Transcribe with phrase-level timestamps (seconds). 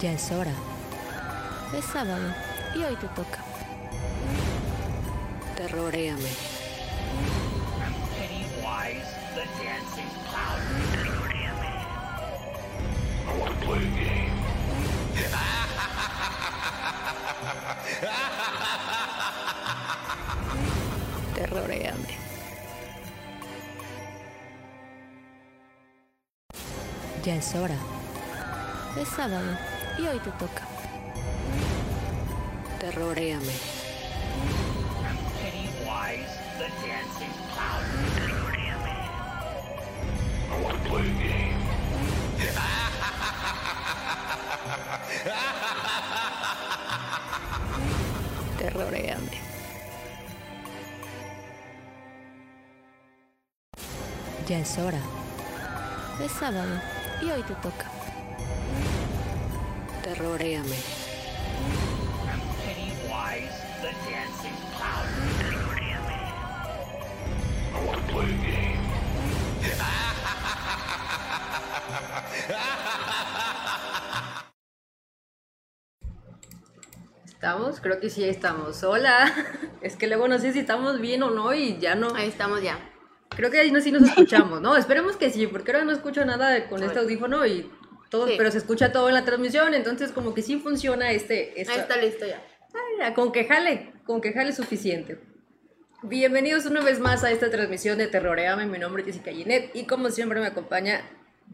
[0.00, 0.54] Ya es hora.
[1.76, 2.34] Es sábado
[2.74, 3.44] y hoy te toca.
[5.56, 6.30] Terroréame.
[21.34, 22.08] Terroréame.
[27.22, 27.76] Ya es hora.
[28.96, 30.62] Es sábado y hoy te toca.
[32.78, 33.52] Terroréame.
[37.54, 37.84] Clown.
[40.50, 41.60] I want to play a game.
[48.58, 49.40] Terroréame.
[54.46, 55.00] Ya es hora.
[56.22, 56.80] Es sábado
[57.22, 57.86] y hoy te toca.
[60.14, 60.64] Game.
[77.26, 77.80] ¿Estamos?
[77.80, 78.82] Creo que sí estamos.
[78.84, 79.32] Hola.
[79.80, 82.14] Es que luego no sé si estamos bien o no y ya no.
[82.14, 82.78] Ahí estamos ya.
[83.30, 84.76] Creo que ahí no sí nos escuchamos, ¿no?
[84.76, 87.70] Esperemos que sí, porque ahora no escucho nada con este audífono y
[88.10, 88.34] todo, Sí.
[88.36, 91.60] pero se escucha todo en la transmisión, entonces como que sí funciona este...
[91.60, 93.14] esta- Ahí está listo ya.
[93.14, 95.18] Con que jale, con que jale suficiente.
[96.02, 98.66] Bienvenidos una vez más a esta transmisión de Terroreame.
[98.66, 101.02] Mi nombre es Jessica Ginet y como siempre me acompaña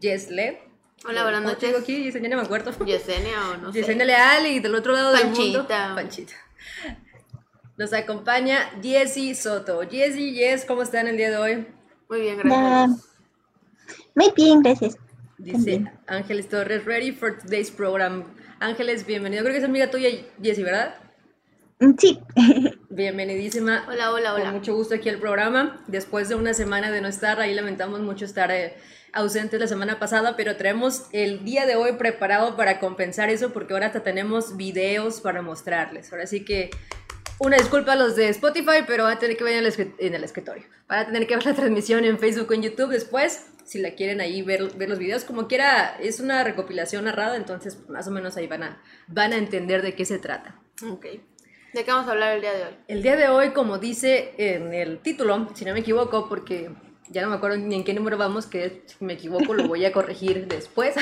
[0.01, 0.61] Jess Le.
[1.05, 1.69] Hola, buenas ¿Cómo te noches.
[1.69, 2.03] digo aquí?
[2.03, 2.71] Yesenia, no me acuerdo.
[2.85, 3.79] Yesenia o no sé.
[3.79, 5.67] Yesenia Leal y del otro lado del mundo.
[5.67, 5.95] Panchita.
[5.95, 6.33] Panchita.
[7.77, 9.81] Nos acompaña Jessie Soto.
[9.89, 11.67] Jessie, Jess, ¿cómo están el día de hoy?
[12.09, 13.05] Muy bien, gracias.
[14.15, 14.97] Muy bien, gracias.
[15.37, 15.91] Dice También.
[16.07, 18.23] Ángeles Torres, ready for today's program.
[18.59, 19.43] Ángeles, bienvenido.
[19.43, 20.09] Creo que es amiga tuya,
[20.41, 20.95] Jessie, ¿verdad?
[21.79, 22.19] Mm, Sí,
[22.89, 23.85] Bienvenidísima.
[23.87, 24.51] Hola, hola, Con hola.
[24.51, 25.83] mucho gusto aquí al programa.
[25.87, 28.73] Después de una semana de no estar, ahí lamentamos mucho estar eh,
[29.13, 33.73] ausentes la semana pasada, pero traemos el día de hoy preparado para compensar eso porque
[33.73, 36.11] ahora hasta tenemos videos para mostrarles.
[36.11, 36.71] Ahora sí que
[37.39, 40.13] una disculpa a los de Spotify, pero va a tener que ver en el, en
[40.15, 40.63] el escritorio.
[40.87, 43.47] Van a tener que ver la transmisión en Facebook o en YouTube después.
[43.65, 47.77] Si la quieren ahí ver, ver los videos, como quiera, es una recopilación narrada, entonces
[47.89, 50.55] más o menos ahí van a, van a entender de qué se trata.
[50.89, 51.05] Ok.
[51.73, 52.73] ¿De qué vamos a hablar el día de hoy?
[52.87, 56.71] El día de hoy, como dice en el título, si no me equivoco, porque
[57.09, 59.85] ya no me acuerdo ni en qué número vamos, que si me equivoco lo voy
[59.85, 60.95] a corregir después,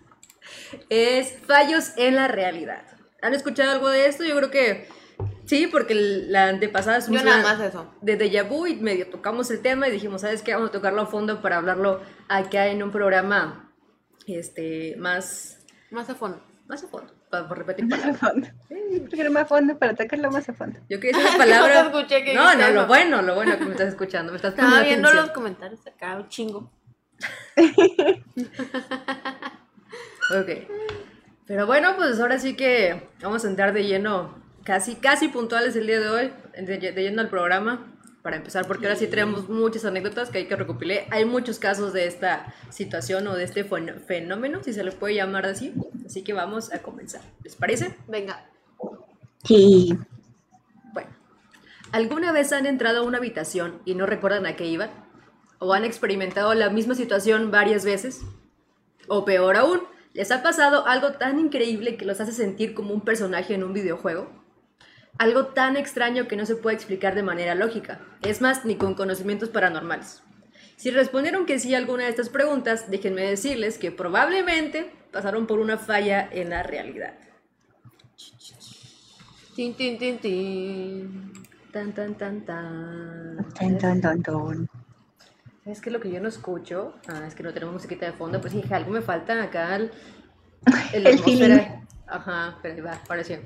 [0.88, 2.82] es fallos en la realidad.
[3.20, 4.24] ¿Han escuchado algo de esto?
[4.24, 4.88] Yo creo que
[5.46, 7.92] sí, porque la antepasada Yo hicimos nada más eso.
[8.00, 10.52] de Deja Vu y medio tocamos el tema y dijimos, ¿sabes qué?
[10.54, 13.72] Vamos a tocarlo a fondo para hablarlo acá en un programa
[14.26, 15.58] este, más,
[15.90, 16.42] Más a fondo.
[16.66, 18.20] más a fondo, para, por repetir más a palabras.
[18.20, 18.48] fondo.
[18.68, 20.80] Sí, Pero más a fondo para tocarlo más a fondo.
[20.88, 21.74] Yo quería decir una palabra.
[21.84, 24.32] No te escuché que no, no, lo bueno, lo bueno que me estás escuchando.
[24.32, 26.70] Me estás Estaba viendo los comentarios acá, un chingo.
[30.30, 30.48] Ok.
[31.46, 35.86] Pero bueno, pues ahora sí que vamos a entrar de lleno, casi, casi puntuales el
[35.86, 37.90] día de hoy, de, de lleno al programa.
[38.22, 41.04] Para empezar, porque ahora sí tenemos muchas anécdotas que hay que recopilar.
[41.10, 45.16] Hay muchos casos de esta situación o de este fen- fenómeno, si se le puede
[45.16, 45.74] llamar así.
[46.06, 47.20] Así que vamos a comenzar.
[47.42, 47.98] ¿Les parece?
[48.08, 48.46] Venga.
[49.42, 49.98] Sí.
[50.94, 51.10] Bueno,
[51.92, 54.88] ¿alguna vez han entrado a una habitación y no recuerdan a qué iban?
[55.58, 58.22] ¿O han experimentado la misma situación varias veces?
[59.06, 59.82] O peor aún,
[60.14, 63.74] ¿les ha pasado algo tan increíble que los hace sentir como un personaje en un
[63.74, 64.43] videojuego?
[65.18, 68.94] Algo tan extraño que no se puede explicar de manera lógica, es más, ni con
[68.94, 70.22] conocimientos paranormales.
[70.76, 75.60] Si respondieron que sí a alguna de estas preguntas, déjenme decirles que probablemente pasaron por
[75.60, 77.14] una falla en la realidad.
[79.54, 81.32] Tin, tin, tin, tin.
[81.72, 83.36] Tan, tan, tan, tan.
[83.54, 84.68] Tan, tan, tan, tan.
[85.62, 86.96] ¿Sabes qué es lo que yo no escucho?
[87.06, 89.76] Ah, es que no tenemos musiquita de fondo, pues dije, algo me falta acá.
[90.92, 91.60] El, El feeling.
[92.06, 93.38] Ajá, pero ahí va, pareció.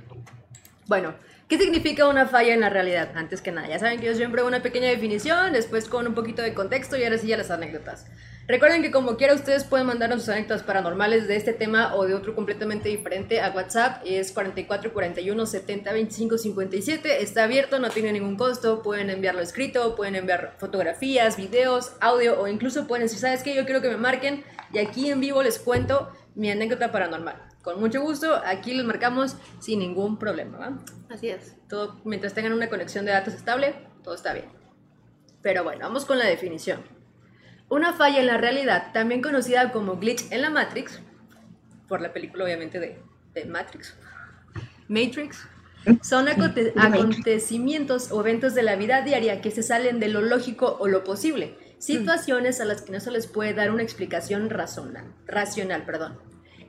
[0.89, 1.15] Bueno,
[1.49, 3.11] ¿qué significa una falla en la realidad?
[3.15, 6.15] Antes que nada, ya saben que yo siempre hago una pequeña definición, después con un
[6.15, 8.07] poquito de contexto y ahora sí ya las anécdotas.
[8.47, 12.15] Recuerden que como quiera ustedes pueden mandarnos sus anécdotas paranormales de este tema o de
[12.15, 14.01] otro completamente diferente a WhatsApp.
[14.07, 17.23] Es 44 41 70 25 57.
[17.23, 18.83] Está abierto, no tiene ningún costo.
[18.83, 23.55] Pueden enviarlo escrito, pueden enviar fotografías, videos, audio o incluso pueden decir, ¿sabes qué?
[23.55, 24.43] Yo quiero que me marquen
[24.73, 27.48] y aquí en vivo les cuento mi anécdota paranormal.
[27.63, 30.59] Con mucho gusto, aquí les marcamos sin ningún problema.
[30.59, 30.79] ¿va?
[31.11, 31.57] Así es.
[31.69, 34.47] Todo, mientras tengan una conexión de datos estable, todo está bien.
[35.43, 36.83] Pero bueno, vamos con la definición.
[37.69, 41.01] Una falla en la realidad, también conocida como glitch en la Matrix,
[41.87, 43.03] por la película obviamente de,
[43.35, 43.95] de Matrix.
[44.89, 45.47] Matrix.
[46.03, 50.77] Son aconte- acontecimientos o eventos de la vida diaria que se salen de lo lógico
[50.81, 51.57] o lo posible.
[51.79, 55.85] Situaciones a las que no se les puede dar una explicación razonal, racional.
[55.85, 56.19] Perdón.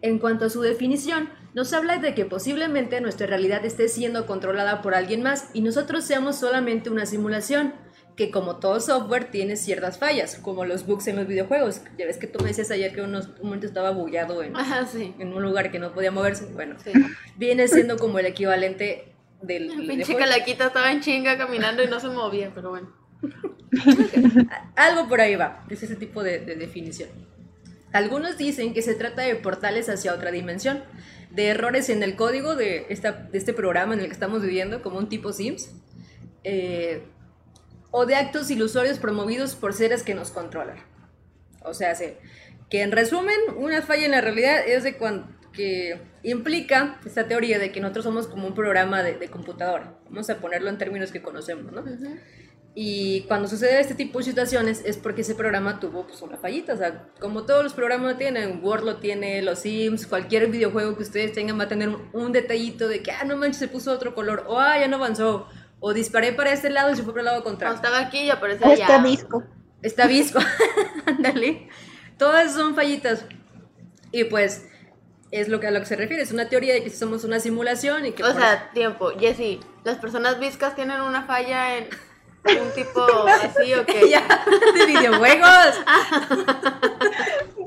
[0.01, 4.81] En cuanto a su definición, nos habla de que posiblemente nuestra realidad esté siendo controlada
[4.81, 7.74] por alguien más y nosotros seamos solamente una simulación,
[8.16, 11.81] que como todo software tiene ciertas fallas, como los bugs en los videojuegos.
[11.98, 14.86] Ya ves que tú me decías ayer que unos, un momento estaba bugueado en, Ajá,
[14.86, 15.16] sí.
[15.19, 16.45] en un lugar que no podía moverse.
[16.54, 16.92] Bueno, sí.
[17.38, 22.00] viene siendo como el equivalente del La pinche calaquita estaba en chinga caminando y no
[22.00, 22.94] se movía, pero bueno.
[24.75, 27.10] Algo por ahí va, es ese tipo de, de definición.
[27.91, 30.83] Algunos dicen que se trata de portales hacia otra dimensión,
[31.31, 34.81] de errores en el código de, esta, de este programa en el que estamos viviendo,
[34.81, 35.71] como un tipo Sims,
[36.44, 37.03] eh,
[37.91, 40.77] o de actos ilusorios promovidos por seres que nos controlan.
[41.63, 42.13] O sea, sí,
[42.69, 47.59] que en resumen, una falla en la realidad es de cuando que implica esta teoría
[47.59, 49.97] de que nosotros somos como un programa de, de computadora.
[50.06, 51.83] Vamos a ponerlo en términos que conocemos, ¿no?
[52.75, 56.74] Y cuando sucede este tipo de situaciones es porque ese programa tuvo pues, una fallita.
[56.74, 60.95] O sea, como todos los programas lo tienen, Word lo tiene, los Sims, cualquier videojuego
[60.95, 63.68] que ustedes tengan va a tener un, un detallito de que, ah, no manches, se
[63.68, 65.48] puso otro color, o ah, ya no avanzó,
[65.80, 67.75] o disparé para este lado y se fue para el lado contrario.
[67.75, 68.86] estaba aquí y aparecía Ah, allá.
[68.86, 69.44] Está visco.
[69.81, 70.39] Está visco.
[71.06, 71.68] Ándale.
[72.18, 73.25] Todas son fallitas.
[74.12, 74.66] Y pues
[75.31, 76.21] es lo que a lo que se refiere.
[76.24, 79.10] Es una teoría de que somos una simulación y que O por- sea, tiempo.
[79.19, 81.88] Jessy, ¿las personas viscas tienen una falla en
[82.45, 84.09] un tipo así o qué?
[84.09, 85.75] ya de videojuegos.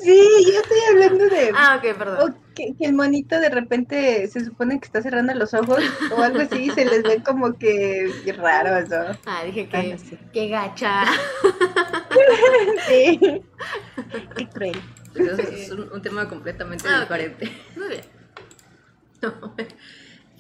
[0.01, 0.21] Sí,
[0.53, 2.31] yo estoy hablando de Ah, ok, perdón.
[2.31, 5.79] o que, que el monito de repente se supone que está cerrando los ojos
[6.17, 9.19] o algo así y se les ve como que raro eso.
[9.27, 10.19] Ah, dije que, Ah, no sé.
[10.33, 11.05] que gacha.
[12.89, 13.21] Sí.
[14.37, 14.83] Qué cruel.
[15.15, 17.53] Es, un, un tema completamente Ah, diferente.
[17.77, 18.01] Muy bien.
[19.23, 19.55] No.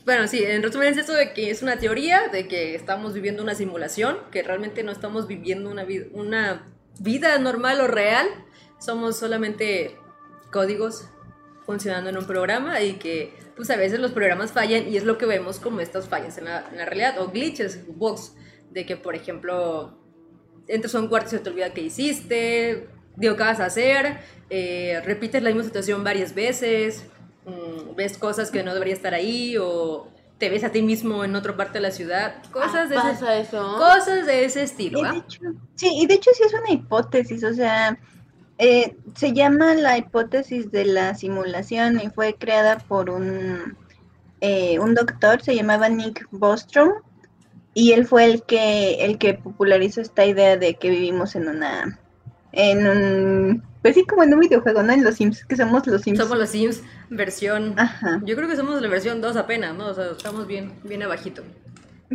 [0.04, 3.42] Bueno, sí, en resumen es eso de que es una teoría, de que estamos viviendo
[3.42, 8.26] una simulación, que realmente no estamos viviendo una, vid- una vida normal o real,
[8.80, 9.96] somos solamente
[10.50, 11.08] códigos
[11.64, 15.18] funcionando en un programa y que pues a veces los programas fallan y es lo
[15.18, 18.34] que vemos como estas fallas en la, en la realidad, o glitches, bugs,
[18.70, 19.98] de que por ejemplo
[20.66, 24.18] entras a un cuarto y se te olvida que hiciste, digo, ¿qué vas a hacer?
[24.50, 27.04] Eh, repites la misma situación varias veces,
[27.46, 30.08] mm, ves cosas que no debería estar ahí o
[30.38, 33.12] te ves a ti mismo en otra parte de la ciudad, cosas, de, ese, Ah,
[33.12, 33.76] ¿Pasa eso?
[33.78, 35.02] cosas de ese Y estilo.
[35.02, 35.14] de ¿ah?
[35.16, 35.40] hecho,
[35.76, 37.96] sí, y de hecho sí es una hipótesis, o sea,
[38.58, 43.76] eh, se llama la hipótesis de la simulación y fue creada por un,
[44.40, 46.90] eh, un doctor, se llamaba Nick Bostrom,
[47.74, 51.98] y él fue el que, el que popularizó esta idea de que vivimos en una,
[52.52, 54.92] en un, pues sí, como en un videojuego, ¿no?
[54.92, 56.18] En los Sims, que somos los Sims.
[56.18, 57.74] Somos los Sims versión...
[57.76, 59.88] Ajá, Yo creo que somos la versión 2 apenas, ¿no?
[59.88, 61.42] O sea, estamos bien, bien abajito.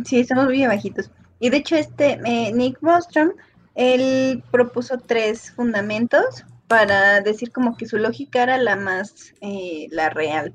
[0.04, 1.10] sí, estamos muy bajitos.
[1.40, 3.32] Y de hecho este eh, Nick Bostrom,
[3.74, 10.10] él propuso tres fundamentos para decir como que su lógica era la más, eh, la
[10.10, 10.54] real.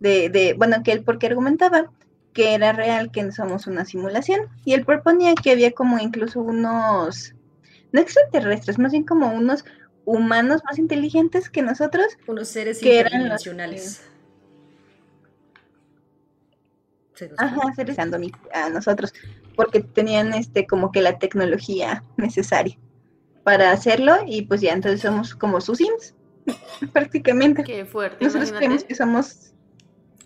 [0.00, 1.90] De, de, bueno, que él porque argumentaba
[2.34, 4.40] que era real que somos una simulación.
[4.64, 7.34] Y él proponía que había como incluso unos,
[7.92, 9.64] no extraterrestres, más bien como unos
[10.04, 12.06] humanos más inteligentes que nosotros.
[12.26, 14.02] Unos seres Que eran los interdimensionales.
[17.14, 19.12] Se nos Ajá, seres a nosotros,
[19.54, 22.76] porque tenían este como que la tecnología necesaria
[23.44, 26.14] para hacerlo y pues ya entonces somos como sus sims
[26.92, 27.62] prácticamente.
[27.62, 29.54] Qué fuerte, Nosotros creemos que somos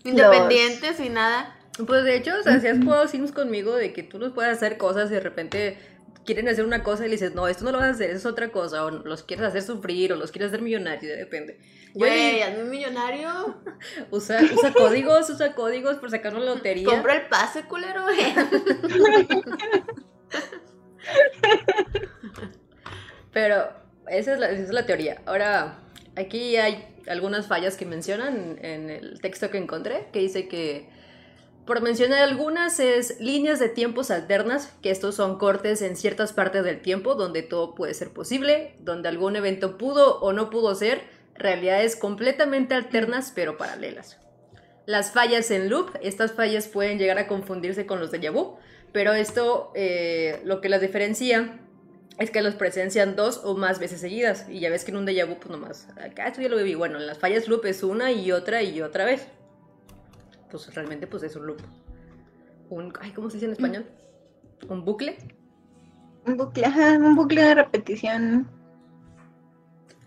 [0.03, 1.55] Independientes y nada.
[1.85, 4.55] Pues de hecho, o sea, si has jugado Sims conmigo, de que tú nos puedes
[4.55, 5.77] hacer cosas y de repente
[6.25, 8.19] quieren hacer una cosa y le dices, no, esto no lo vas a hacer, eso
[8.19, 11.59] es otra cosa, o los quieres hacer sufrir, o los quieres hacer millonarios, depende.
[11.93, 13.57] Güey, hazme un millonario.
[14.11, 16.87] usa, usa códigos, usa códigos por sacar una lotería.
[16.87, 18.05] Compra el pase, culero.
[23.31, 23.69] Pero
[24.07, 25.21] esa es, la, esa es la teoría.
[25.25, 25.79] Ahora,
[26.15, 30.89] aquí hay algunas fallas que mencionan en el texto que encontré, que dice que,
[31.69, 36.63] por mencionar algunas, es líneas de tiempos alternas, que estos son cortes en ciertas partes
[36.63, 41.03] del tiempo donde todo puede ser posible, donde algún evento pudo o no pudo ser,
[41.35, 44.17] realidades completamente alternas pero paralelas.
[44.87, 48.57] Las fallas en loop, estas fallas pueden llegar a confundirse con los de vu,
[48.91, 51.59] pero esto eh, lo que las diferencia
[52.17, 54.47] es que los presencian dos o más veces seguidas.
[54.49, 56.73] Y ya ves que en un déjà vu, pues nomás, acá esto ya lo viví.
[56.73, 59.27] Bueno, en las fallas loop es una y otra y otra vez.
[60.51, 61.61] Pues realmente, pues es un loop.
[62.69, 63.85] Un, ay, ¿cómo se dice en español?
[64.67, 65.17] Un bucle.
[66.25, 68.49] un bucle, ajá, un bucle de repetición.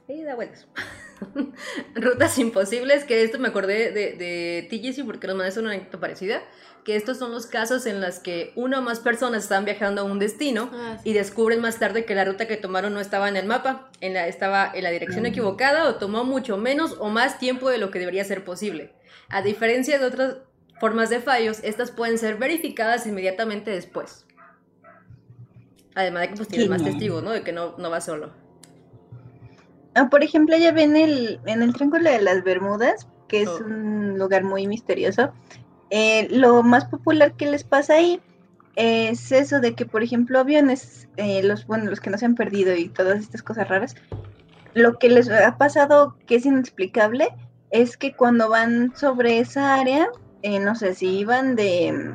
[0.07, 0.67] Sí, da vueltas.
[1.95, 6.43] rutas imposibles, que esto me acordé de, de TGC porque nos mandaste una anécdota parecida,
[6.85, 10.05] que estos son los casos en los que una o más personas están viajando a
[10.05, 11.11] un destino Ah, sí.
[11.11, 14.15] y descubren más tarde que la ruta que tomaron no estaba en el mapa, en
[14.15, 17.91] la, estaba en la dirección equivocada o tomó mucho menos o más tiempo de lo
[17.93, 18.93] que debería ser posible.
[19.33, 20.37] A diferencia de otras
[20.79, 24.27] formas de fallos, estas pueden ser verificadas inmediatamente después.
[25.95, 27.31] Además de que pues tienes más testigos, ¿no?
[27.31, 28.31] De que no, no vas solo.
[29.95, 33.65] Ah, por ejemplo, ya ven el, en el Triángulo de las Bermudas, que es Oh.
[33.65, 35.33] un lugar muy misterioso.
[35.91, 38.21] eh, lo más popular que les pasa ahí
[38.77, 42.35] es eso de que, por ejemplo, aviones, eh, los, bueno, los que no se han
[42.35, 43.95] perdido y todas estas cosas raras,
[44.73, 47.29] lo que les ha pasado que es inexplicable
[47.73, 50.09] es que cuando van sobre esa área,
[50.43, 52.15] eh, no sé si iban de,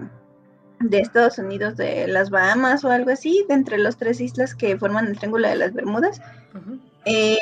[0.79, 4.77] de Estados Unidos, de las Bahamas o algo así, de entre las tres islas que
[4.77, 6.21] forman el Triángulo de las Bermudas,
[7.05, 7.37] eh,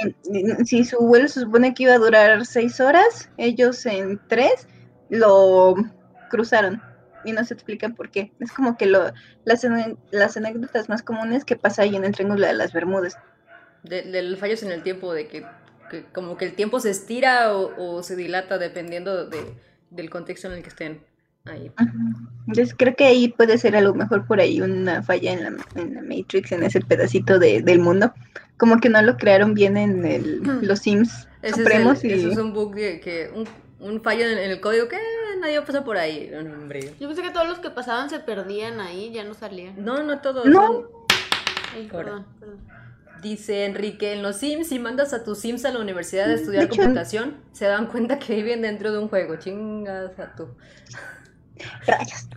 [0.64, 4.68] si su vuelo se supone que iba a durar seis horas, ellos en tres
[5.10, 5.76] lo
[6.30, 6.82] cruzaron
[7.24, 8.32] y no se explica por qué.
[8.40, 9.12] Es como que lo,
[9.44, 9.66] las,
[10.12, 13.18] las anécdotas más comunes que pasa ahí en el Triángulo de las Bermudas.
[13.84, 15.46] De- del fallos en el tiempo, de que,
[15.90, 19.40] que como que el tiempo se estira o, o se dilata dependiendo de,
[19.90, 21.02] del contexto en el que estén
[21.46, 21.72] ahí.
[22.48, 25.54] Entonces creo que ahí puede ser a lo mejor por ahí una falla en la,
[25.76, 28.14] en la Matrix, en ese pedacito de- del mundo.
[28.58, 32.14] Como que no lo crearon bien en el- los Sims Ese es, Supremos el- y...
[32.20, 33.48] eso es un bug que un,
[33.80, 34.98] un fallo en, en el código que
[35.40, 36.32] nadie pasa por ahí.
[36.34, 36.94] Hombre.
[37.00, 39.76] Yo pensé que todos los que pasaban se perdían ahí, ya no salían.
[39.84, 40.46] No, no todos.
[40.46, 40.90] No.
[41.76, 42.58] Ay, perdón, perdón.
[43.22, 46.64] Dice Enrique, en los Sims, si mandas a tus Sims a la universidad a estudiar
[46.68, 49.36] De hecho- computación, se dan cuenta que viven dentro de un juego.
[49.38, 50.50] Chingas a tú.
[51.88, 52.28] Rayos.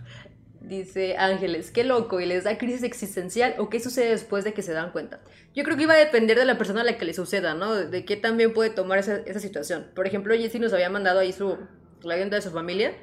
[0.61, 4.61] Dice Ángeles, qué loco, y les da crisis existencial o qué sucede después de que
[4.61, 5.19] se dan cuenta.
[5.55, 7.73] Yo creo que iba a depender de la persona a la que le suceda, ¿no?
[7.73, 9.87] De, de qué también puede tomar esa, esa situación.
[9.95, 11.57] Por ejemplo, Jessie nos había mandado ahí su,
[12.03, 12.93] la agenda de su familia.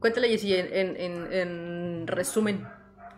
[0.00, 2.66] Cuéntale, Jessie, en, en, en, en resumen.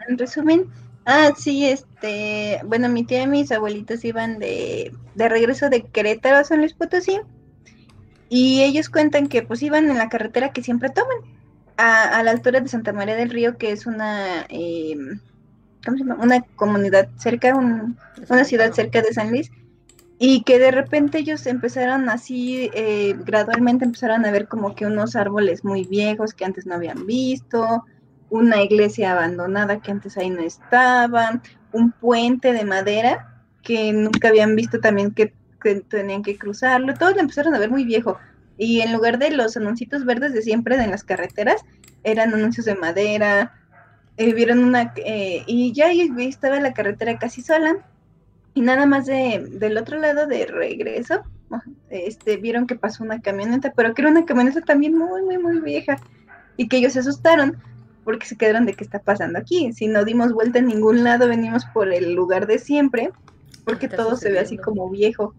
[0.08, 0.66] En resumen,
[1.06, 6.36] ah, sí, este, bueno, mi tía y mis abuelitos iban de, de regreso de Querétaro
[6.36, 7.18] a San Luis Potosí
[8.28, 11.16] y ellos cuentan que pues iban en la carretera que siempre toman,
[11.76, 14.96] a, a la altura de Santa María del Río, que es una, eh,
[15.84, 16.22] ¿cómo se llama?
[16.22, 17.98] Una comunidad cerca, un-
[18.30, 19.50] una ciudad cerca de San Luis,
[20.18, 25.16] y que de repente ellos empezaron así, eh, gradualmente empezaron a ver como que unos
[25.16, 27.84] árboles muy viejos que antes no habían visto,
[28.36, 31.40] una iglesia abandonada que antes ahí no estaba,
[31.72, 35.34] un puente de madera que nunca habían visto también que,
[35.88, 38.18] tenían que cruzarlo, todo lo empezaron a ver muy viejo.
[38.56, 41.62] Y en lugar de los anuncios verdes de siempre en las carreteras,
[42.04, 43.52] eran anuncios de madera,
[44.16, 47.78] eh, vieron una, eh, y ya ahí estaba la carretera casi sola,
[48.54, 51.22] y nada más de, del otro lado de regreso,
[51.90, 55.60] este, vieron que pasó una camioneta, pero que era una camioneta también muy, muy, muy
[55.60, 55.98] vieja,
[56.56, 57.56] y que ellos se asustaron
[58.06, 59.72] porque se quedaron de qué está pasando aquí.
[59.72, 63.10] Si no dimos vuelta en ningún lado, venimos por el lugar de siempre,
[63.64, 65.34] porque todo se ve así como viejo.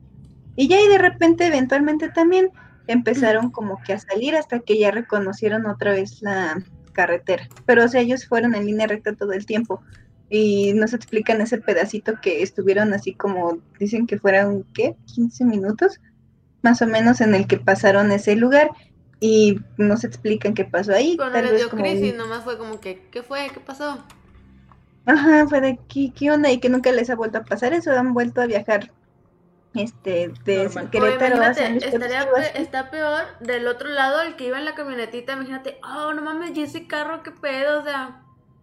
[0.57, 2.49] Y ya ahí de repente, eventualmente también
[2.87, 7.47] empezaron como que a salir hasta que ya reconocieron otra vez la carretera.
[7.65, 9.81] Pero o sea, ellos fueron en línea recta todo el tiempo.
[10.29, 14.93] Y nos explican ese pedacito que estuvieron así como, dicen que fueron, ¿qué?
[15.15, 16.01] 15 minutos,
[16.63, 18.71] más o menos en el que pasaron ese lugar.
[19.19, 21.15] Y nos explican qué pasó ahí.
[21.17, 23.49] Pero no les dio como crisis, nomás fue como que, ¿qué fue?
[23.53, 24.03] ¿Qué pasó?
[25.05, 26.51] Ajá, fue de ¿qué, qué onda?
[26.51, 28.91] Y que nunca les ha vuelto a pasar eso, han vuelto a viajar
[29.73, 30.89] este de Normal.
[30.89, 32.23] Querétaro imagínate, estaría
[32.55, 36.55] está peor del otro lado, el que iba en la camionetita, imagínate, oh, no mames,
[36.57, 37.79] ¿y ese carro qué pedo?
[37.79, 38.21] O sea,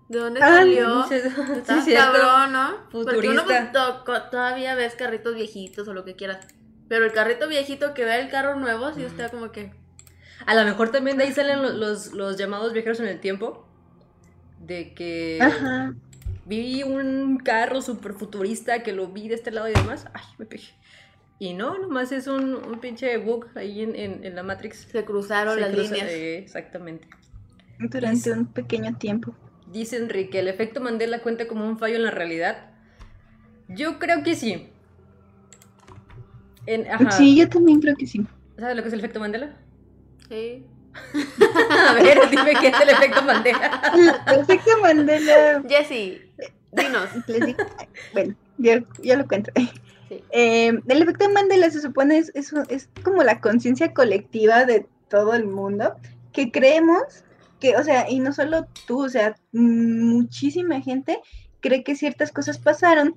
[0.08, 1.04] ¿de dónde Ah, salió?
[1.08, 2.12] Sí, Está cierto.
[2.12, 2.76] cabrón, ¿no?
[2.90, 3.72] Porque uno pues,
[4.30, 6.46] todavía ves carritos viejitos o lo que quieras.
[6.88, 9.72] Pero el carrito viejito que ve el carro nuevo, sí está como que.
[10.46, 13.66] A lo mejor también de ahí salen lo- los, los llamados viajeros en el tiempo.
[14.60, 15.94] De que Ajá.
[16.46, 20.06] vi un carro súper futurista que lo vi de este lado y demás.
[20.14, 20.64] Ay, me pegué.
[21.38, 24.86] Y no, nomás es un, un pinche bug ahí en, en- en la Matrix.
[24.90, 26.10] Se cruzaron Se las cruza- líneas.
[26.10, 27.08] eh, exactamente.
[27.78, 29.34] Durante un pequeño tiempo.
[29.70, 32.70] Dice Enrique, ¿el efecto Mandela cuenta como un fallo en la realidad?
[33.68, 34.68] Yo creo que sí.
[36.66, 37.10] En, ajá.
[37.10, 38.24] Sí, yo también creo que sí.
[38.58, 39.56] ¿Sabes lo que es el efecto Mandela?
[40.34, 40.66] Sí.
[41.88, 43.82] A ver, dime qué es el efecto Mandela.
[44.26, 46.22] El efecto Mandela, Jessy,
[46.72, 47.08] dinos.
[47.28, 47.64] les digo,
[48.12, 48.72] bueno, yo,
[49.02, 49.52] yo lo cuento.
[49.56, 49.70] Sí.
[50.30, 55.34] Eh, el efecto Mandela se supone es, es, es como la conciencia colectiva de todo
[55.34, 55.96] el mundo
[56.32, 57.24] que creemos
[57.60, 61.20] que, o sea, y no solo tú, o sea, muchísima gente
[61.60, 63.14] cree que ciertas cosas pasaron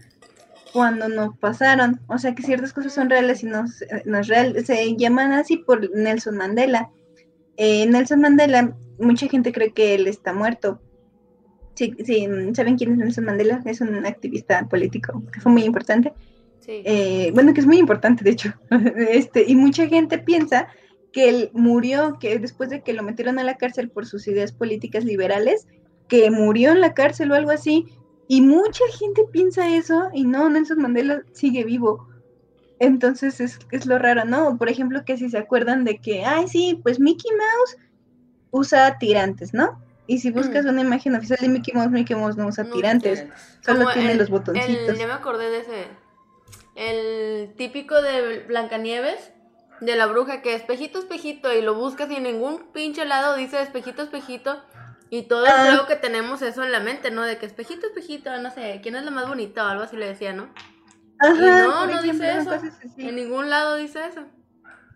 [0.71, 1.99] cuando no pasaron.
[2.07, 3.65] O sea que ciertas cosas son reales y no,
[4.05, 4.65] no es real.
[4.65, 6.91] Se llaman así por Nelson Mandela.
[7.57, 10.79] Eh, Nelson Mandela, mucha gente cree que él está muerto.
[11.73, 13.61] Sí, sí, ¿saben quién es Nelson Mandela?
[13.65, 16.13] Es un activista político que fue muy importante.
[16.59, 16.81] Sí.
[16.85, 18.53] Eh, bueno, que es muy importante, de hecho.
[19.09, 20.67] este, y mucha gente piensa
[21.11, 24.51] que él murió, que después de que lo metieron a la cárcel por sus ideas
[24.51, 25.67] políticas liberales,
[26.07, 27.85] que murió en la cárcel o algo así.
[28.27, 32.07] Y mucha gente piensa eso y no, Nelson Mandela sigue vivo.
[32.79, 34.57] Entonces es, es lo raro, ¿no?
[34.57, 37.77] Por ejemplo, que si se acuerdan de que, ay, sí, pues Mickey Mouse
[38.51, 39.81] usa tirantes, ¿no?
[40.05, 43.25] Y si buscas una imagen oficial de Mickey Mouse, Mickey Mouse no usa No, tirantes,
[43.65, 44.89] solo Como tiene el- los botoncitos.
[44.89, 45.87] el- ya me acordé de ese.
[46.75, 49.31] El típico de Blancanieves,
[49.81, 53.61] de la bruja, que espejito, espejito, y lo buscas y en ningún pinche lado dice
[53.61, 54.63] espejito, espejito.
[55.09, 55.67] Y todos Ah.
[55.71, 57.23] creo que tenemos eso en la mente, ¿no?
[57.23, 60.07] De que espejito, espejito, no sé, ¿quién es la más bonita o algo así le
[60.07, 60.49] decía, ¿no?
[61.19, 62.51] Ajá, y no, no ejemplo, dice eso.
[62.97, 64.21] En ningún lado dice eso.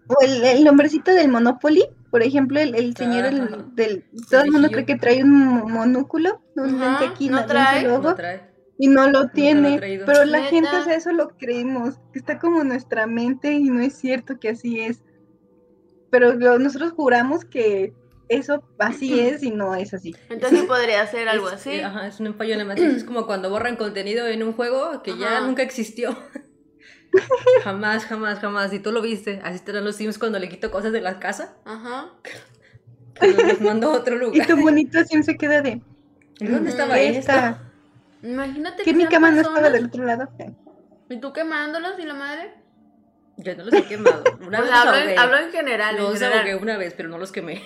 [0.08, 3.66] O el, el nombrecito del Monopoly, por ejemplo, el, el señor el- Ajá.
[3.74, 4.06] del...
[4.30, 7.84] Todo el mundo cree que trae un mo- monúculo, un Ajá, lente aquí, no trae.
[7.88, 8.52] No trae.
[8.78, 9.80] y no lo tiene.
[10.06, 10.50] pero la Neta.
[10.50, 14.40] gente, o sea, eso lo creemos, que está como nuestra mente y no es cierto
[14.40, 15.04] que así es.
[16.10, 17.94] Pero lo- nosotros juramos que
[18.36, 20.16] eso así es y no es así.
[20.30, 21.80] Entonces podría ser algo Es- así.
[21.80, 22.94] Ajá, es un fallo en la matriz.
[22.98, 26.18] Es como cuando borran contenido en un juego que ya nunca existió.
[27.64, 28.74] jamás, jamás, jamás.
[28.74, 29.42] Y tú lo viste.
[29.44, 31.56] Así estarán los Sims cuando le quito cosas de la casa.
[31.66, 32.12] Ajá.
[33.22, 34.48] Los mando a otro Y lugar.
[34.48, 35.82] tu bonito siempre se queda de...
[36.40, 37.62] ¿Y ¿Dónde "Mm, estaba esta".
[38.24, 40.30] Imagínate Que mi cama no estaba del otro lado.
[41.10, 42.54] Y tú quemándolos y la madre.
[43.38, 44.24] Yo no los he quemado.
[44.48, 45.96] Una Pues vez hablo, en, hablo en general.
[45.98, 46.40] en Los general.
[46.40, 47.62] ahogué una vez, pero no los quemé.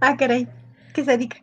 [0.00, 0.48] Ah, caray,
[0.94, 1.36] qué sadica.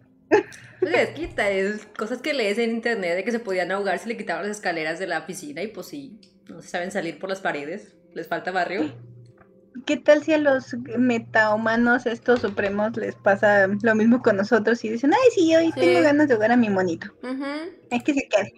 [0.79, 4.08] Pues es quita, es cosas que lees en internet de que se podían ahogar si
[4.10, 7.29] le quitaban las escaleras de la piscina y pues sí, no se saben salir por
[7.29, 8.94] las paredes, les falta barrio.
[9.85, 14.90] ¿Qué tal si a los metahumanos, estos supremos, les pasa lo mismo con nosotros y
[14.90, 15.79] dicen, ay, sí, hoy Sí.
[15.81, 17.07] tengo ganas de ahogar a mi monito?
[17.24, 17.44] Ujú,
[17.90, 18.53] Es que se quede.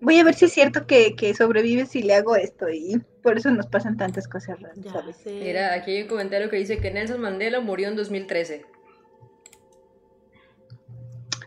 [0.00, 3.38] Voy a ver si es cierto que, que sobrevive si le hago esto y por
[3.38, 5.16] eso nos pasan tantas cosas raras, Ya ¿sabes?
[5.24, 8.66] Mira, aquí hay un comentario que dice que Nelson Mandela murió en 2013.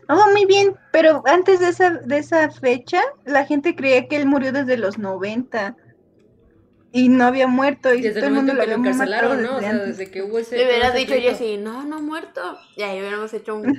[0.08, 4.26] Oh, muy bien, pero antes de esa, de esa fecha, la gente creía que él
[4.26, 5.76] murió desde los 90
[6.90, 9.56] y no había muerto y Desde todo el momento lo que lo encarcelaron, ¿no?
[9.56, 10.56] O desde sea, desde que hubo ese...
[10.56, 11.28] Le hubieras dicho pleito.
[11.30, 12.58] Jessy, no, no ha muerto.
[12.76, 13.64] Y ahí hubiéramos hecho un.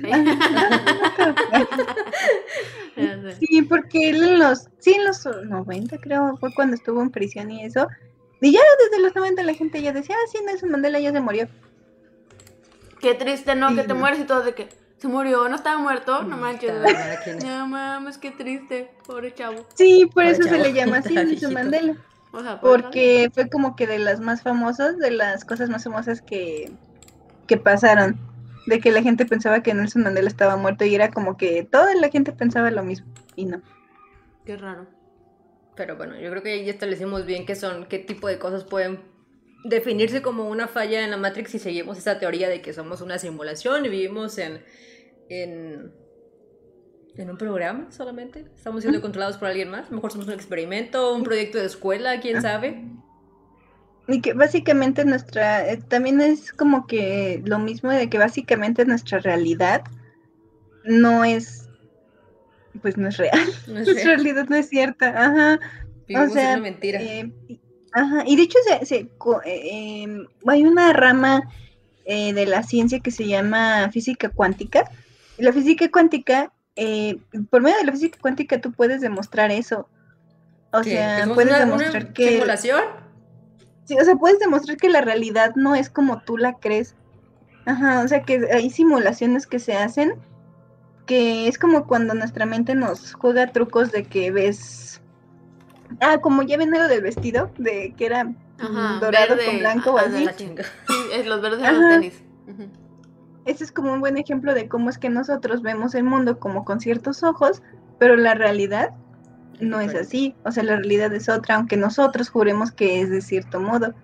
[3.38, 7.50] Sí, porque él en los, sí, en los 90 creo, fue cuando estuvo en prisión
[7.50, 7.86] y eso.
[8.40, 11.20] Y ya desde los 90 la gente ya decía, ah, sí, Nelson Mandela ya se
[11.20, 11.48] murió.
[13.00, 13.74] Qué triste, ¿no?
[13.74, 13.88] Que Sí.
[13.88, 14.68] te mueres y todo de que
[14.98, 16.22] se murió, no estaba muerto.
[16.22, 16.70] No manches.
[16.70, 17.44] Estaba mal, ¿quién es?
[17.44, 18.90] No mames, qué triste.
[19.06, 19.66] Pobre chavo.
[19.74, 21.54] Sí, por Pobre eso se le llama así, Nelson.
[21.54, 21.96] Mandela.
[22.32, 25.84] O sea, pobre Porque fue como que de las más famosas, de las cosas más
[25.84, 26.70] famosas que,
[27.46, 28.18] que pasaron.
[28.66, 31.94] De que la gente pensaba que Nelson Mandela estaba muerto y era como que toda
[31.94, 33.06] la gente pensaba lo mismo.
[33.34, 33.62] Y no.
[34.44, 34.86] Qué raro.
[35.76, 39.00] Pero bueno, yo creo que ya establecimos bien qué son, qué tipo de cosas pueden
[39.64, 43.18] definirse como una falla en la Matrix si seguimos esa teoría de que somos una
[43.18, 44.62] simulación y vivimos en,
[45.28, 45.92] en,
[47.20, 48.44] en un programa solamente.
[48.56, 49.86] Estamos siendo controlados por alguien más.
[49.86, 52.84] A lo mejor somos un experimento, un proyecto de escuela, quién sabe.
[54.08, 59.18] Y que básicamente nuestra, eh, también es como que lo mismo de que básicamente nuestra
[59.18, 59.82] realidad
[60.84, 61.68] no es,
[62.82, 63.38] pues no es real.
[63.68, 64.16] No es Nuestra real.
[64.16, 65.60] realidad no es cierta, ajá.
[66.08, 67.00] Vivimos o sea, una mentira.
[67.00, 67.30] Eh,
[67.92, 71.42] ajá, y de hecho se, se eh, em, hay una rama
[72.04, 74.90] eh, de la ciencia que se llama física cuántica.
[75.38, 77.18] Y la física cuántica, eh,
[77.50, 79.88] por medio de la física cuántica tú puedes demostrar eso.
[80.72, 80.90] O ¿Qué?
[80.90, 82.28] sea, ¿Somos puedes una- demostrar una que...
[82.32, 82.80] simulación?
[83.84, 86.94] Sí, o sea, puedes demostrar que la realidad no es como tú la crees.
[87.66, 90.14] Ajá, o sea, que hay simulaciones que se hacen
[91.06, 95.00] que es como cuando nuestra mente nos juega trucos de que ves...
[96.00, 99.90] Ah, como ya ven lo del vestido, de que era Ajá, dorado verde, con blanco
[99.90, 100.18] o ajá, así.
[100.20, 100.62] de La chinga.
[100.86, 102.22] Sí, es los verdes de los tenis.
[102.46, 102.68] Ujú.
[103.44, 106.64] Ese es como un buen ejemplo de cómo es que nosotros vemos el mundo como
[106.64, 107.62] con ciertos ojos,
[107.98, 108.90] pero la realidad
[109.60, 110.34] no es así.
[110.44, 113.94] O sea, la realidad es otra, aunque nosotros juremos que es de cierto modo.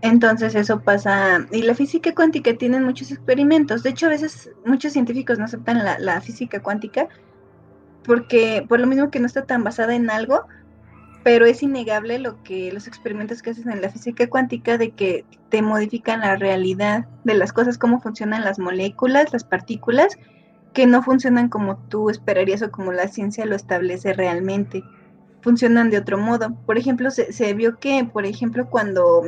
[0.00, 1.46] Entonces eso pasa.
[1.50, 3.82] Y la física cuántica tiene muchos experimentos.
[3.82, 7.08] De hecho, a veces muchos científicos no aceptan la, la física cuántica
[8.04, 10.46] porque por lo mismo que no está tan basada en algo,
[11.24, 15.24] pero es innegable lo que los experimentos que hacen en la física cuántica de que
[15.48, 20.18] te modifican la realidad de las cosas, cómo funcionan las moléculas, las partículas,
[20.74, 24.84] que no funcionan como tú esperarías o como la ciencia lo establece realmente.
[25.40, 26.54] funcionan de otro modo.
[26.66, 29.22] Por ejemplo, se, vio que, por ejemplo, cuando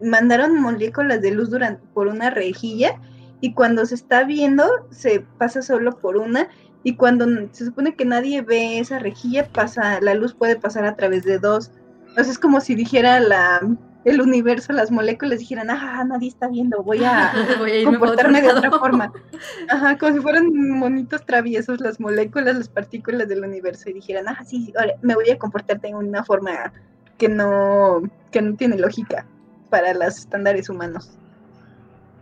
[0.00, 3.00] mandaron moléculas de luz durante, por una rejilla
[3.40, 6.48] y cuando se está viendo se pasa solo por una
[6.82, 10.96] y cuando se supone que nadie ve esa rejilla pasa la luz puede pasar a
[10.96, 11.70] través de dos.
[12.08, 13.60] Entonces es como si dijera la
[14.06, 18.70] el universo, las moléculas dijeran, ah, nadie está viendo, voy a Voy comportarme de otra
[18.70, 19.12] forma.
[19.68, 24.44] Ajá, como si fueran monitos traviesos las moléculas, las partículas del universo y dijeran, ah,
[24.46, 26.72] sí, sí, ahora me voy a comportar de una forma
[27.18, 29.26] que no, que no tiene lógica
[29.70, 31.18] para los estándares humanos.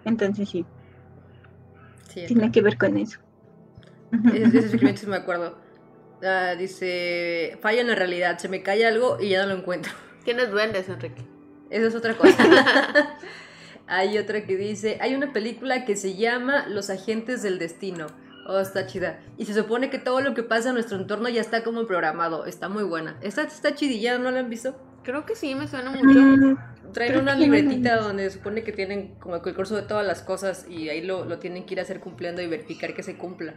[0.06, 0.64] Entonces sí,
[2.08, 3.18] Sí, tiene que ver con eso.
[4.32, 5.56] Ese, escribiente sí me acuerdo.
[6.22, 9.92] Ah, dice, falla en la realidad, se me cae algo y ya no lo encuentro.
[10.24, 11.22] Tienes duendes, Enrique.
[11.70, 12.44] Esa es otra cosa.
[13.86, 18.06] hay otra que dice, hay una película que se llama Los Agentes del Destino.
[18.46, 19.20] Oh, está chida.
[19.38, 22.44] Y se supone que todo lo que pasa en nuestro entorno ya está como programado.
[22.44, 23.16] Está muy buena.
[23.22, 24.76] Está, está chidilla, ¿no la han visto?
[25.02, 26.58] Creo que sí, me suena mucho.
[26.92, 28.08] Traen Creo una no libretita visto.
[28.08, 31.24] donde se supone que tienen como el curso de todas las cosas y ahí lo,
[31.24, 33.54] lo tienen que ir a hacer cumpliendo y verificar que se cumpla.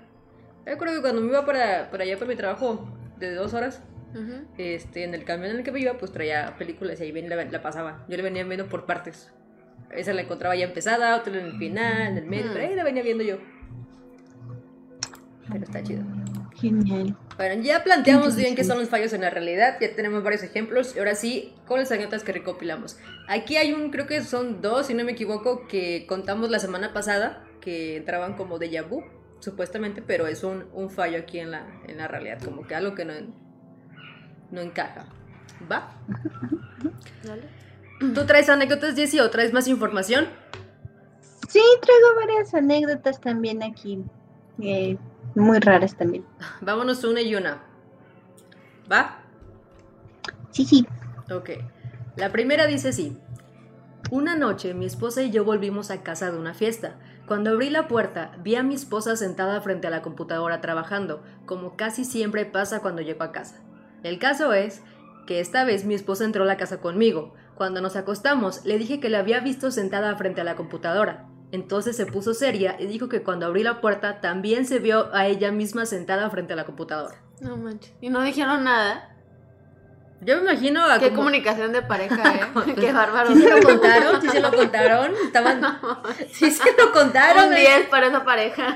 [0.67, 3.81] Yo recuerdo que cuando me iba para, para allá para mi trabajo de dos horas,
[4.13, 4.45] Ujú.
[4.57, 7.29] este, en el camión en el que me iba, pues traía películas y ahí bien
[7.29, 8.05] la, la pasaba.
[8.09, 9.31] Yo la venía viendo por partes.
[9.91, 12.53] Esa la encontraba ya empezada, otra en el final, en el medio, Mm.
[12.53, 13.37] pero ahí la venía viendo yo.
[15.49, 16.03] Pero está chido.
[16.55, 17.15] Genial.
[17.37, 20.93] Bueno, ya planteamos bien qué son los fallos en la realidad, ya tenemos varios ejemplos,
[20.95, 22.97] y ahora sí, con las anécdotas que recopilamos.
[23.29, 26.91] Aquí hay un, creo que son dos, si no me equivoco, que contamos la semana
[26.93, 29.03] pasada, que entraban como de vu,
[29.39, 32.95] supuestamente, pero es un, un fallo aquí en la, en la realidad, como que algo
[32.95, 33.13] que no,
[34.51, 35.05] no encaja.
[35.71, 35.91] ¿Va?
[37.23, 37.43] Dale.
[38.13, 40.27] ¿Tú traes anécdotas, Jessie, o traes más información?
[41.47, 44.03] Sí, traigo varias anécdotas también aquí.
[44.61, 44.97] eh,
[45.35, 46.25] muy raras también.
[46.61, 47.63] Vámonos una y una.
[48.91, 49.19] ¿Va?
[50.51, 50.87] Sí, sí.
[51.31, 51.51] Ok.
[52.15, 53.17] La primera dice así.
[54.11, 56.95] Una noche mi esposa y yo volvimos a casa de una fiesta.
[57.27, 61.75] Cuando abrí la puerta, vi a mi esposa sentada frente a la computadora trabajando, como
[61.75, 63.61] casi siempre pasa cuando llego a casa.
[64.01, 64.81] El caso es
[65.25, 67.33] que esta vez mi esposa entró a la casa conmigo.
[67.55, 71.27] Cuando nos acostamos, le dije que la había visto sentada frente a la computadora.
[71.51, 75.27] Entonces se puso seria y dijo que cuando abrí la puerta también se vio a
[75.27, 77.21] ella misma sentada frente a la computadora.
[77.41, 77.93] No manches.
[77.99, 79.16] Y no dijeron nada.
[80.21, 82.75] Yo me imagino a Qué como- comunicación de pareja, ¿eh?
[82.79, 83.33] Qué bárbaro.
[83.33, 84.21] ¿Sí se lo contaron?
[84.21, 85.11] ¿Sí se lo contaron?
[85.25, 85.61] Estaban...
[86.31, 87.49] ¿Sí se lo contaron?
[87.49, 88.75] Un 10 para esa pareja.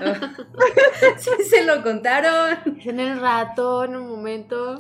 [1.18, 2.60] ¿Sí se lo contaron?
[2.86, 4.78] En el rato, en el momento.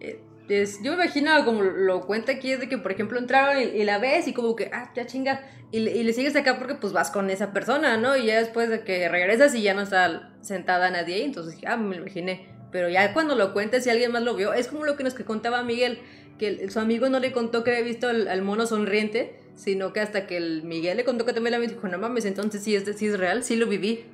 [0.00, 3.58] Eh, es- yo me imagino como lo cuenta aquí es de que, por ejemplo, entraron
[3.60, 6.34] y, y la ves y como que, ah, ya chinga, y, le- y le sigues
[6.34, 8.16] acá porque pues vas con esa persona, ¿no?
[8.16, 11.68] Y ya después de que regresas y ya no está sentada nadie ahí, entonces dije,
[11.68, 12.48] ah, me lo imaginé.
[12.70, 15.14] Pero ya cuando lo cuentas si alguien más lo vio, es como lo que nos
[15.14, 15.98] que contaba Miguel,
[16.38, 19.92] que el- su amigo no le contó que había visto al, al mono sonriente, sino
[19.92, 22.62] que hasta que el Miguel le contó que también la había dijo, no mames, entonces
[22.62, 24.04] sí es, sí es real, sí lo viví.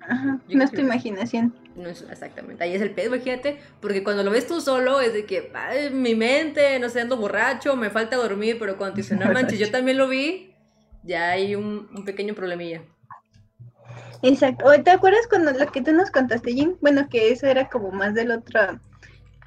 [0.00, 1.54] Ajá, Yo no es tu imaginación.
[1.76, 5.12] No es exactamente, ahí es el pedo, imagínate, porque cuando lo ves tú solo es
[5.12, 9.02] de que, ay, mi mente, no sé, ando borracho, me falta dormir, pero cuando te
[9.02, 10.54] dicen, no manches, yo también lo vi,
[11.02, 12.82] ya hay un, un pequeño problemilla.
[14.26, 14.64] Exacto.
[14.66, 16.76] ¿O ¿Te acuerdas cuando lo que tú nos contaste, Jim?
[16.80, 18.80] Bueno, que eso era como más del otro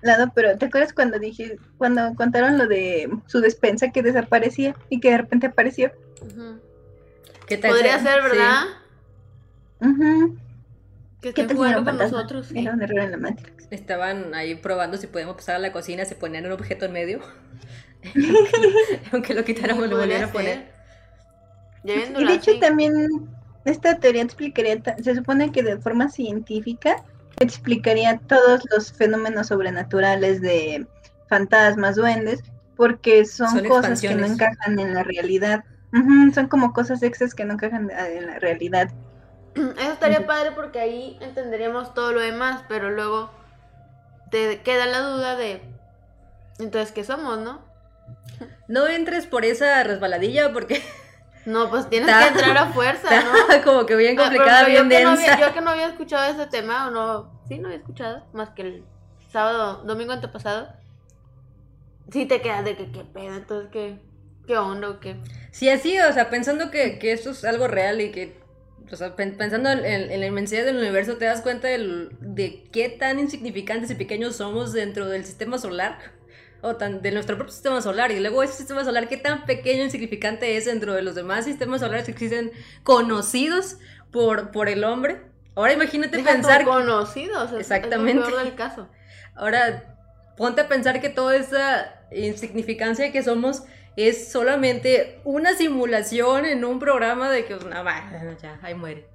[0.02, 5.00] lado, pero ¿te acuerdas cuando dije, cuando contaron lo de su despensa que desaparecía y
[5.00, 5.92] que de repente apareció?
[6.22, 6.60] Ujú.
[7.48, 7.72] ¿Qué tal?
[7.72, 8.30] Podría ser, Sí.
[8.30, 8.63] ¿verdad?
[11.22, 12.18] Que ¿Qué jugando con fantasma?
[12.18, 12.48] nosotros.
[12.48, 12.60] sí.
[12.60, 13.68] Era un error en la Matrix.
[13.72, 17.20] Estaban ahí probando si podíamos pasar a la cocina, se ponían un objeto en medio.
[19.12, 20.72] Aunque lo quitáramos, lo volvían a poner.
[21.84, 21.88] Y
[22.26, 22.60] de hecho así.
[22.60, 22.94] también
[23.68, 27.04] esta teoría explicaría, se supone que de forma científica
[27.40, 30.88] explicaría todos los fenómenos sobrenaturales de
[31.28, 32.42] fantasmas, duendes,
[32.76, 35.64] porque son, Son cosas que no encajan en la realidad.
[36.34, 38.90] Son como cosas extras que no encajan ah, en la realidad.
[39.56, 43.32] Eso estaría padre porque ahí entenderíamos todo lo demás, pero luego
[44.32, 45.62] te queda la duda de
[46.60, 47.62] entonces qué somos, ¿no?
[48.68, 50.82] No entres por esa resbaladilla porque
[51.48, 53.32] No, pues tienes que entrar a fuerza, ¿no?
[53.64, 55.34] como que bien Ah, complicada, pero bien yo, que no densa.
[55.34, 58.50] había, yo que no había escuchado ese tema, o no, sí, no había escuchado, más
[58.50, 58.86] que el
[59.32, 60.68] sábado, domingo antepasado.
[62.12, 64.00] Sí te quedas de que qué pedo, entonces qué,
[64.46, 65.18] qué onda o qué.
[65.52, 68.40] Sí, así, o sea, pensando que, que esto es algo real y que,
[68.92, 72.10] o sea, pen- pensando en, en- en la inmensidad del universo, te das cuenta del-
[72.22, 75.98] de qué tan insignificantes y pequeños somos dentro del sistema solar,
[76.62, 79.82] o tan, de nuestro propio sistema solar, y luego ese sistema solar, qué tan pequeño
[79.82, 82.52] e insignificante es dentro de los demás sistemas solares que existen
[82.84, 83.78] conocidos
[84.12, 85.22] por, por el hombre.
[85.56, 86.65] Ahora imagínate Deja pensar...
[86.65, 88.22] conocidos, Exactamente.
[88.22, 88.89] Es lo peor del caso.
[89.36, 89.98] Ahora,
[90.38, 93.63] ponte a pensar que toda esa insignificancia que somos
[93.96, 98.04] es solamente una simulación en un programa de que, pues, no, va,
[98.41, 99.08] ya, ahí muere.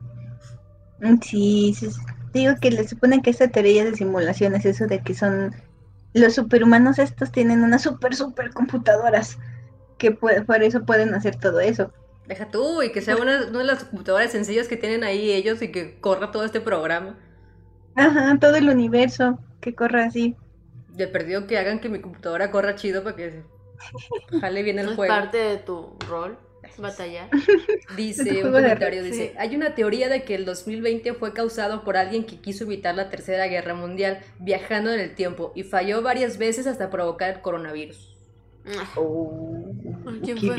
[1.22, 2.00] Sí, sí, sí.
[2.32, 5.54] Digo que le suponen que esta teoría de simulaciones, eso de que son
[6.14, 9.38] los superhumanos estos tienen unas super, super computadoras
[9.98, 11.92] que pue- por eso pueden hacer todo eso.
[12.26, 15.60] Deja tú, y que sea una, una de las computadoras sencillas que tienen ahí ellos
[15.62, 17.16] y que corra todo este programa.
[17.94, 20.36] Ajá, todo el universo que corra así.
[20.86, 23.42] De perdido que hagan que mi computadora corra chido para que
[24.40, 25.08] jale bien el Es juego.
[25.08, 26.38] parte de tu rol,
[26.78, 27.28] batallar.
[27.96, 29.34] Dice De un de comentario, dice, sí.
[29.38, 33.10] hay una teoría de que el 2020 fue causado por alguien que quiso evitar la
[33.10, 38.08] tercera guerra mundial viajando en el tiempo y falló varias veces hasta provocar el coronavirus.
[38.66, 39.64] Ah, Oh,
[40.24, 40.56] ¿Quién fue?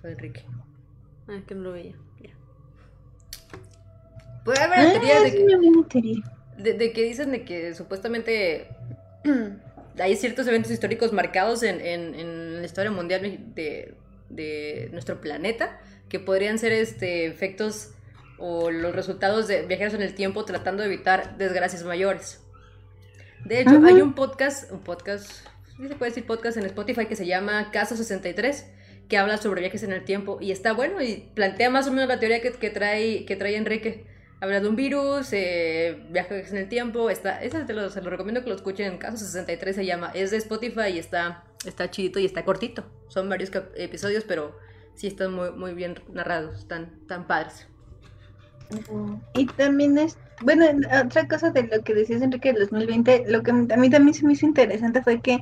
[0.00, 0.44] Fue Enrique.
[1.28, 1.94] Ay, que no lo veía.
[2.22, 2.30] Ya.
[4.44, 8.68] Puede haber Ah, de sí, que, de, de que dicen de que supuestamente
[10.00, 13.22] hay ciertos eventos históricos marcados en, en- en la historia mundial
[13.54, 13.94] de,
[14.28, 17.92] de nuestro planeta que podrían ser este efectos
[18.38, 22.40] o los resultados de viajeros en el tiempo tratando de evitar desgracias mayores.
[23.44, 25.30] De hecho, hay un podcast, un podcast,
[25.76, 28.66] sí se puede decir podcast en Spotify que se llama Caso 63,
[29.08, 32.08] que habla sobre viajes en el tiempo y está bueno y plantea más o menos
[32.08, 34.06] la teoría que, que trae, que trae Enrique.
[34.40, 38.10] Habla de un virus, eh, viajes en el tiempo, está, esa te lo, se lo
[38.10, 41.90] recomiendo que lo escuchen en Caso 63 se llama, es de Spotify y está, está
[41.90, 42.84] chidito y está cortito.
[43.08, 44.56] Son varios episodios, pero
[44.94, 47.66] sí están muy, muy bien narrados, están tan padres.
[49.34, 50.66] Y también es, bueno,
[51.04, 54.26] otra cosa de lo que decías Enrique del 2020, lo que a mí también se
[54.26, 55.40] me hizo interesante fue que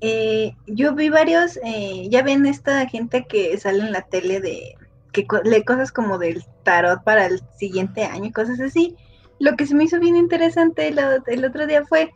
[0.00, 4.74] eh, yo vi varios, eh, ya ven esta gente que sale en la tele de,
[5.12, 8.96] que lee cosas como del tarot para el siguiente año y cosas así.
[9.38, 12.12] Lo que se me hizo bien interesante el otro día fue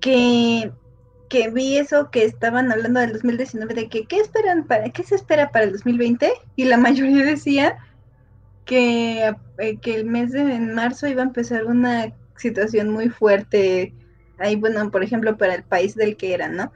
[0.00, 0.72] que,
[1.30, 5.14] que vi eso que estaban hablando del 2019, de que qué esperan para, qué se
[5.14, 7.78] espera para el 2020 y la mayoría decía
[8.66, 13.94] que, eh, que el mes de en marzo iba a empezar una situación muy fuerte.
[14.38, 16.72] Ahí, bueno, por ejemplo, para el país del que era, ¿no?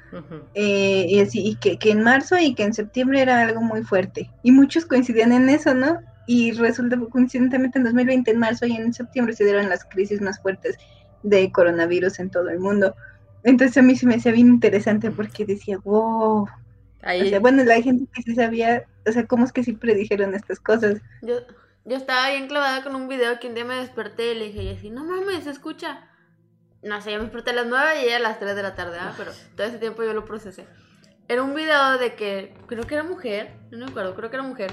[0.55, 3.83] Eh, y así, y que, que en marzo y que en septiembre era algo muy
[3.83, 4.31] fuerte.
[4.43, 5.99] Y muchos coincidían en eso, ¿no?
[6.27, 10.41] Y resulta coincidentemente en 2020, en marzo y en septiembre se dieron las crisis más
[10.41, 10.77] fuertes
[11.23, 12.95] de coronavirus en todo el mundo.
[13.45, 16.45] Entonces a mí se me hacía bien interesante porque decía, wow.
[16.45, 16.49] O
[17.03, 20.35] Ahí, sea, bueno, la gente que sí sabía, o sea, ¿cómo es que sí predijeron
[20.35, 21.01] estas cosas?
[21.23, 21.41] Yo,
[21.85, 24.77] yo estaba bien clavada con un video que un día me desperté y le dije
[24.77, 26.09] así, no mames, se escucha.
[26.83, 28.75] No sé, yo me desperté a las 9 y ella a las 3 de la
[28.75, 29.15] tarde, ¿ah?
[29.17, 30.67] pero todo ese tiempo yo lo procesé.
[31.29, 34.45] Era un video de que, creo que era mujer, no me acuerdo, creo que era
[34.45, 34.73] mujer.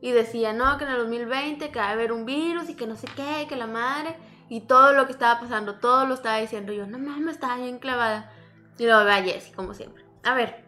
[0.00, 2.86] Y decía, no, que en el 2020 que va a haber un virus y que
[2.86, 4.16] no sé qué, que la madre.
[4.48, 6.72] Y todo lo que estaba pasando, todo lo estaba diciendo.
[6.72, 8.32] Yo, no mames, estaba bien clavada.
[8.78, 10.04] Y luego ve a Jessie, como siempre.
[10.24, 10.64] A ver.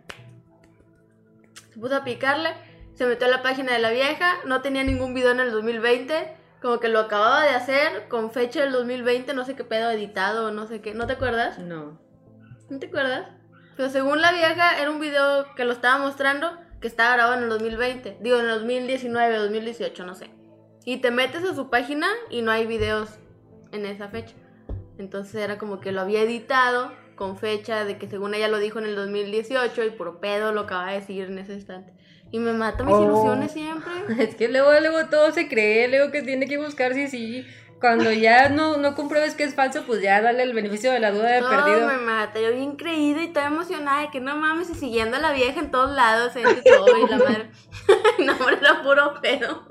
[1.72, 2.50] Se puso a picarle,
[2.94, 6.36] se metió a la página de la vieja, no tenía ningún video en el 2020.
[6.60, 10.48] Como que lo acababa de hacer con fecha del 2020, no sé qué pedo editado
[10.48, 10.92] o no sé qué.
[10.92, 11.58] ¿No te acuerdas?
[11.58, 11.98] no.
[12.68, 13.26] ¿No te acuerdas?
[13.76, 17.44] Pero según la vieja, era un video que lo estaba mostrando que estaba grabado en
[17.44, 18.18] el 2020.
[18.20, 20.30] Digo, en el 2019, 2018, no sé.
[20.84, 23.18] Y te metes a su página y no hay videos
[23.72, 24.34] en esa fecha.
[24.98, 28.78] Entonces era como que lo había editado con fecha de que según ella lo dijo
[28.78, 31.92] en el 2018 y por pedo lo acaba de decir en ese instante.
[32.32, 33.02] Y me mata mis Oh.
[33.04, 33.90] ilusiones siempre.
[34.18, 37.46] Es que luego, luego todo se cree, luego que tiene que buscar si sí.
[37.80, 41.12] Cuando ya no, no compruebes que es falso, pues ya dale el beneficio de la
[41.12, 41.86] duda de Todo perdido.
[41.86, 45.20] me mata, yo bien creída y toda emocionada de que no mames y siguiendo a
[45.20, 47.50] la vieja en todos lados, en todo y la madre.
[48.18, 49.66] no, era puro pedo.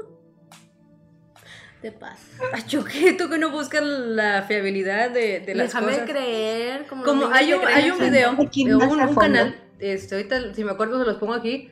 [1.81, 2.19] De paz.
[2.51, 6.09] Ay, yo que tú que no buscas la fiabilidad de, de las Déjame cosas.
[6.09, 6.85] creer.
[6.87, 10.71] Como, hay que un, hay en un video, de un, canal, este, ahorita si me
[10.71, 11.69] acuerdo se los pongo aquí,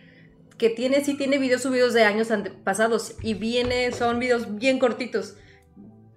[0.58, 2.30] que tiene, sí tiene videos subidos de años
[2.63, 5.36] pasados y viene, son videos bien cortitos.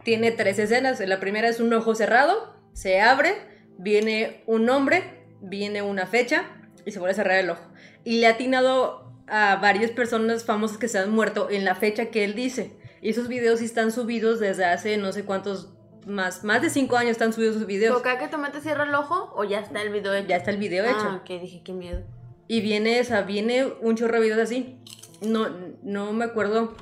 [0.05, 3.35] Tiene tres escenas, la primera es un ojo cerrado, se abre,
[3.77, 5.03] viene un nombre,
[5.41, 6.45] viene una fecha
[6.87, 7.67] y se vuelve a cerrar el ojo.
[8.05, 12.07] Y le ha atinado a varias personas famosas que se han muerto en la fecha
[12.07, 12.80] que él dice.
[13.03, 15.71] Y esos videos sí están subidos desde hace no sé cuántos,
[16.07, 17.97] más, más de cinco años están subidos sus videos.
[17.97, 20.29] ¿Toca que te metes cierra el ojo o ya está el video hecho?
[20.29, 20.97] Ya está el video hecho.
[21.01, 22.03] Ah, ok, dije, qué miedo.
[22.49, 24.79] Y viene esa, viene un chorro de videos así.
[25.23, 25.49] No,
[25.83, 26.75] no me acuerdo.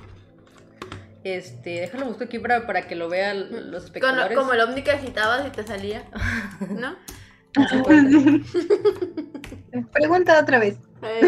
[1.24, 4.38] Este, déjalo busco aquí para, para que lo vean los Con- espectadores.
[4.38, 6.04] como el ovni que agitabas y te salía.
[6.70, 6.96] ¿No?
[9.92, 10.78] Pregunta otra vez.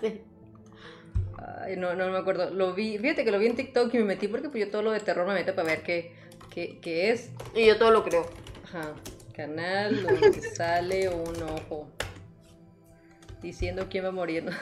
[0.00, 0.22] Sí.
[1.66, 2.50] Ay, no, no me acuerdo.
[2.50, 4.82] Lo vi, fíjate que lo vi en TikTok y me metí porque pues yo todo
[4.82, 6.12] lo de terror me meto para ver qué,
[6.48, 7.30] qué, qué es.
[7.56, 8.24] Y yo todo lo creo.
[8.64, 8.94] Ajá.
[9.34, 11.90] Canal donde sale un ojo.
[13.42, 14.44] Diciendo quién va a morir.
[14.44, 14.52] ¿no?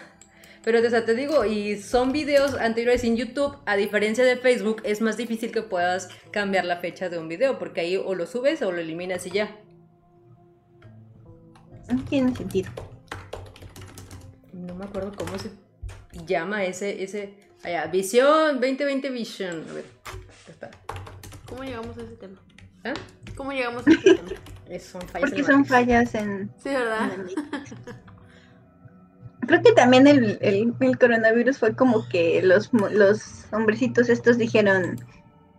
[0.62, 4.80] Pero o sea, te digo, y son videos anteriores en YouTube, a diferencia de Facebook,
[4.84, 8.26] es más difícil que puedas cambiar la fecha de un video, porque ahí o lo
[8.26, 9.54] subes o lo eliminas y ya.
[11.92, 12.70] No tiene sentido.
[14.54, 15.50] No me acuerdo cómo se
[16.26, 19.64] llama ese, ese, allá, Visión, 2020 Vision.
[19.70, 19.84] A ver,
[20.48, 20.70] está.
[21.46, 22.40] ¿Cómo llegamos a ese tema?
[22.84, 22.94] ¿Ah?
[23.36, 24.28] ¿Cómo llegamos a ese tema?
[24.68, 27.10] Es- son fallas Porque son fallas en, Sí, ¿verdad?
[27.14, 27.26] en.
[29.46, 34.96] Creo que también el, el- el coronavirus fue como que los, los hombrecitos estos dijeron,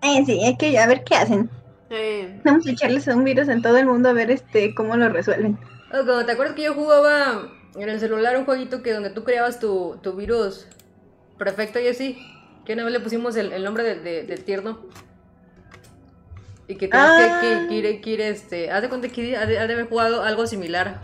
[0.01, 1.49] eh, sí, hay que a ver qué hacen.
[1.91, 2.41] Sí.
[2.43, 5.59] Vamos a echarles un virus en todo el mundo a ver este cómo lo resuelven.
[5.93, 7.47] Oh, ¿Te acuerdas que yo jugaba
[7.83, 10.67] en el celular un jueguito que donde tú creabas tu, tu virus
[11.37, 12.17] perfecto y así?
[12.65, 14.79] Que una vez le pusimos el, el nombre de, de- del tierno.
[16.67, 17.37] Y que tienes Ah.
[17.69, 18.71] que, ir, que ir, este.
[18.71, 20.99] Haz de cuenta que ha de, ha de haber jugado algo similar.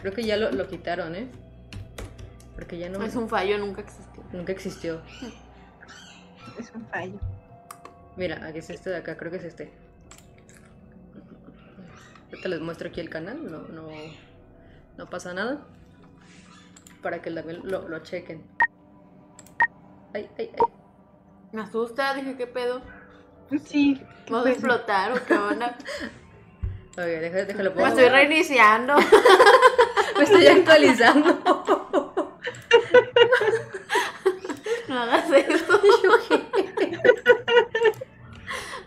[0.00, 1.28] Creo que ya lo, lo quitaron, ¿eh?
[2.54, 3.02] Porque ya no.
[3.02, 4.22] Es un fallo, nunca existió.
[4.32, 5.00] Nunca existió.
[6.58, 7.18] Es un fallo.
[8.16, 9.72] Mira, aquí es este de acá, creo que es este.
[12.32, 13.88] Ahorita les muestro aquí el canal, no, no,
[14.96, 15.66] no pasa nada.
[17.02, 18.42] Para que también lo, lo chequen.
[20.14, 20.64] Ay, ay, ay.
[21.52, 22.80] Me asusta, dije, ¿qué pedo?
[23.66, 24.00] Sí.
[24.30, 25.76] ¿Vamos a explotar o qué onda?
[26.96, 28.96] Oye, déjalo, déjalo Me estoy reiniciando.
[30.16, 31.38] Me estoy actualizando.
[34.88, 35.80] No hagas eso.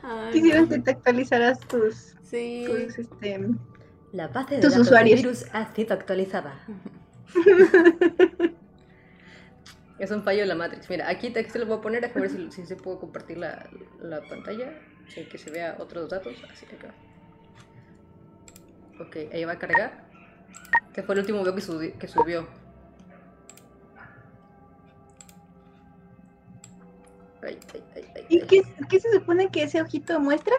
[0.04, 2.66] Ay, Quisieron que te actualizaras tus, Sí.
[2.98, 3.48] este,
[4.12, 5.22] La base de Tus datos usuarios.
[5.22, 6.60] del virus ha sido actualizada.
[10.00, 10.90] es un fallo de la Matrix.
[10.90, 13.70] Mira, aquí, te lo voy a poner, a ver si, si se puedo compartir la,
[14.02, 14.72] la pantalla.
[15.08, 16.34] Sin que se vea otros datos.
[16.52, 16.94] Así acá.
[19.00, 20.06] Ok, ahí va a cargar.
[20.88, 22.48] Este fue el último video que, subi- que subió.
[27.44, 28.48] Ay, ay, ay, ay, ¿Y ay.
[28.48, 30.56] qué, qué se supone que ese ojito muestra?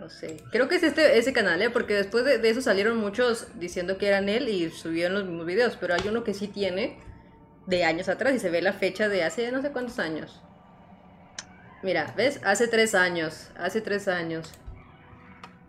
[0.00, 0.42] No sé.
[0.50, 1.68] Creo que es este ese canal, ¿eh?
[1.68, 5.44] Porque después de, de eso salieron muchos diciendo que eran él y subieron los mismos
[5.44, 5.76] videos.
[5.78, 6.98] Pero hay uno que sí tiene
[7.66, 10.42] de años atrás y se ve la fecha de hace no sé cuántos años.
[11.82, 12.40] Mira, ¿ves?
[12.44, 13.50] Hace tres años.
[13.56, 14.52] Hace tres años.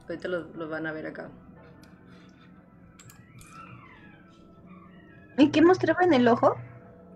[0.08, 1.30] Ahorita los, los van a ver acá.
[5.38, 6.56] ¿Y qué mostraba en el ojo?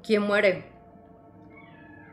[0.04, 0.75] ¿Quién muere?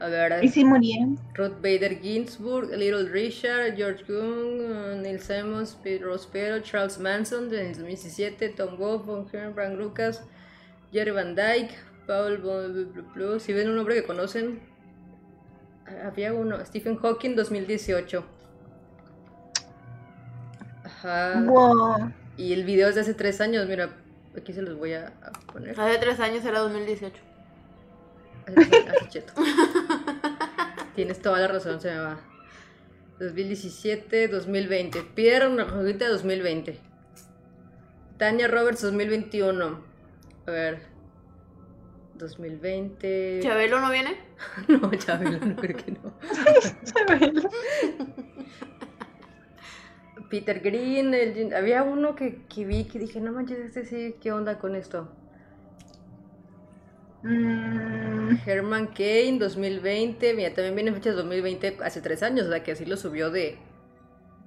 [0.02, 1.16] A ver, ¿Y si murieron?
[1.34, 7.68] Ruth Bader Ginsburg, Little Richard, George Gung, uh, Neil Simons, Pete Rospero, Charles Manson el
[7.68, 10.24] 2017, Tom Wolfe, Von Frank Lucas,
[10.92, 11.76] Jerry Van Dyke,
[12.08, 13.38] Paul Von.
[13.38, 14.58] Si ven un nombre que conocen,
[15.86, 18.24] ah, había uno, Stephen Hawking 2018.
[20.82, 21.44] Ajá.
[21.46, 22.12] Wow.
[22.36, 23.90] Y el video es de hace tres años, mira,
[24.36, 25.78] aquí se los voy a, a poner.
[25.78, 27.31] Hace tres años era 2018.
[30.94, 32.20] Tienes toda la razón, se me va.
[33.18, 35.02] 2017, 2020.
[35.14, 36.78] Pierre, una juguita de 2020.
[38.18, 39.80] Tania Roberts, 2021.
[40.46, 40.80] A ver.
[42.14, 43.40] 2020.
[43.42, 44.16] ¿Chabelo no viene?
[44.68, 46.12] No, Chabelo, no creo que no.
[50.30, 54.32] Peter Green, el había uno que, que vi que dije, no manches, este sí, ¿qué
[54.32, 55.08] onda con esto?
[57.22, 62.72] Mm, Herman Kane 2020, mira, también viene fechas 2020 hace tres años, o sea que
[62.72, 63.58] así lo subió de,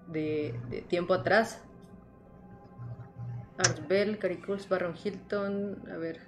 [0.07, 1.61] de, de tiempo atrás.
[3.57, 6.19] Art Bell, Cary Baron Hilton, a ver,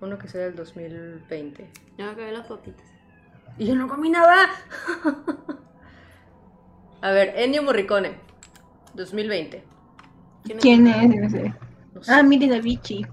[0.00, 1.68] uno que sea del 2020.
[1.98, 2.86] Ya me acabé las papitas.
[3.58, 4.46] Y yo no comí nada.
[7.00, 8.16] a ver, Ennio Morricone,
[8.94, 9.64] 2020.
[10.44, 10.62] ¿Quién es?
[10.62, 11.54] ¿Quién es ese?
[11.94, 13.06] No sé, Ah, Miri Davichi.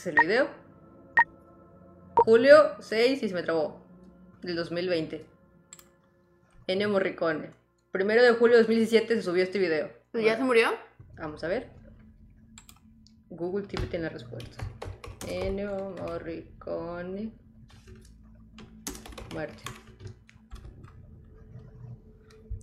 [0.00, 0.48] Este es el video.
[2.14, 3.84] Julio 6 y se me trabó.
[4.40, 5.26] Del 2020.
[6.66, 7.50] Ennio Morricone.
[7.92, 9.90] Primero de julio de 2017 se subió este video.
[10.14, 10.70] ¿Ya se murió?
[11.18, 11.68] Vamos a ver.
[13.28, 14.64] Google TV tiene la respuesta.
[15.28, 17.32] Ennio Morricone.
[19.34, 19.62] Muerte.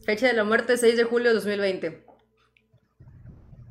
[0.04, 2.04] Fecha de la muerte 6 de julio de 2020.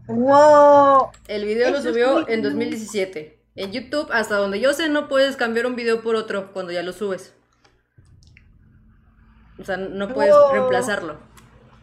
[0.07, 1.11] Wow.
[1.27, 2.51] El video lo Eso subió muy en cool.
[2.51, 3.46] 2017.
[3.57, 6.83] En YouTube, hasta donde yo sé, no puedes cambiar un video por otro cuando ya
[6.83, 7.35] lo subes.
[9.59, 10.53] O sea, no puedes Wow.
[10.53, 11.19] reemplazarlo.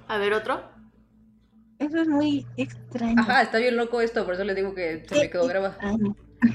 [0.07, 0.61] A ver, otro.
[1.79, 3.15] Eso es muy extraño.
[3.19, 5.75] Ajá, está bien loco esto, por eso les digo que se me quedó grabado.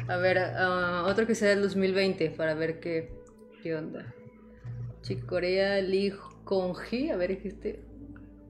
[0.06, 3.12] A ver, ah, otro que sea del 2020 para ver qué,
[3.62, 4.14] qué onda.
[5.02, 6.14] Chick Corea, Lee
[6.44, 7.84] Kong-hee, a ver, es que este.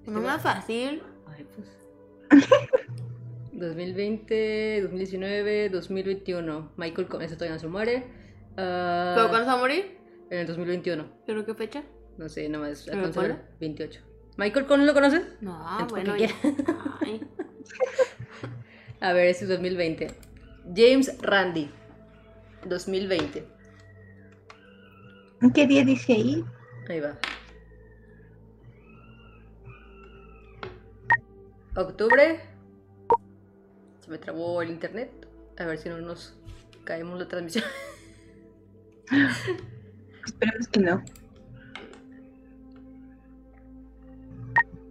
[0.06, 1.02] No más fácil.
[1.26, 1.68] Ay, pues.
[3.58, 6.72] 2020, 2019, 2021.
[6.76, 8.04] Michael ese todavía no se muere.
[8.56, 9.98] Ah, ¿Pero cuándo se va a morir?
[10.30, 11.06] en el 2021.
[11.26, 11.82] ¿Pero qué fecha?
[12.18, 12.82] No sé, nada más.
[12.84, 13.32] ¿Pero alcanzo a ver.
[13.32, 13.48] cuándo?
[13.60, 14.00] 28.
[14.36, 15.22] ¿Michael Conn lo conoces?
[15.40, 16.12] No, bueno.
[16.12, 16.34] ¿por qué ya-
[17.00, 17.20] Ay.
[19.00, 20.08] A ver, este es 2020.
[20.74, 21.70] James Randi.
[22.66, 23.44] 2020.
[25.54, 26.44] ¿Qué día dice ahí?
[26.88, 27.16] Ahí va.
[31.76, 32.40] Octubre.
[34.08, 35.10] Se me trabó el internet.
[35.58, 36.34] A ver si no nos
[36.84, 37.62] caemos la transmisión.
[40.24, 41.04] Esperemos que no.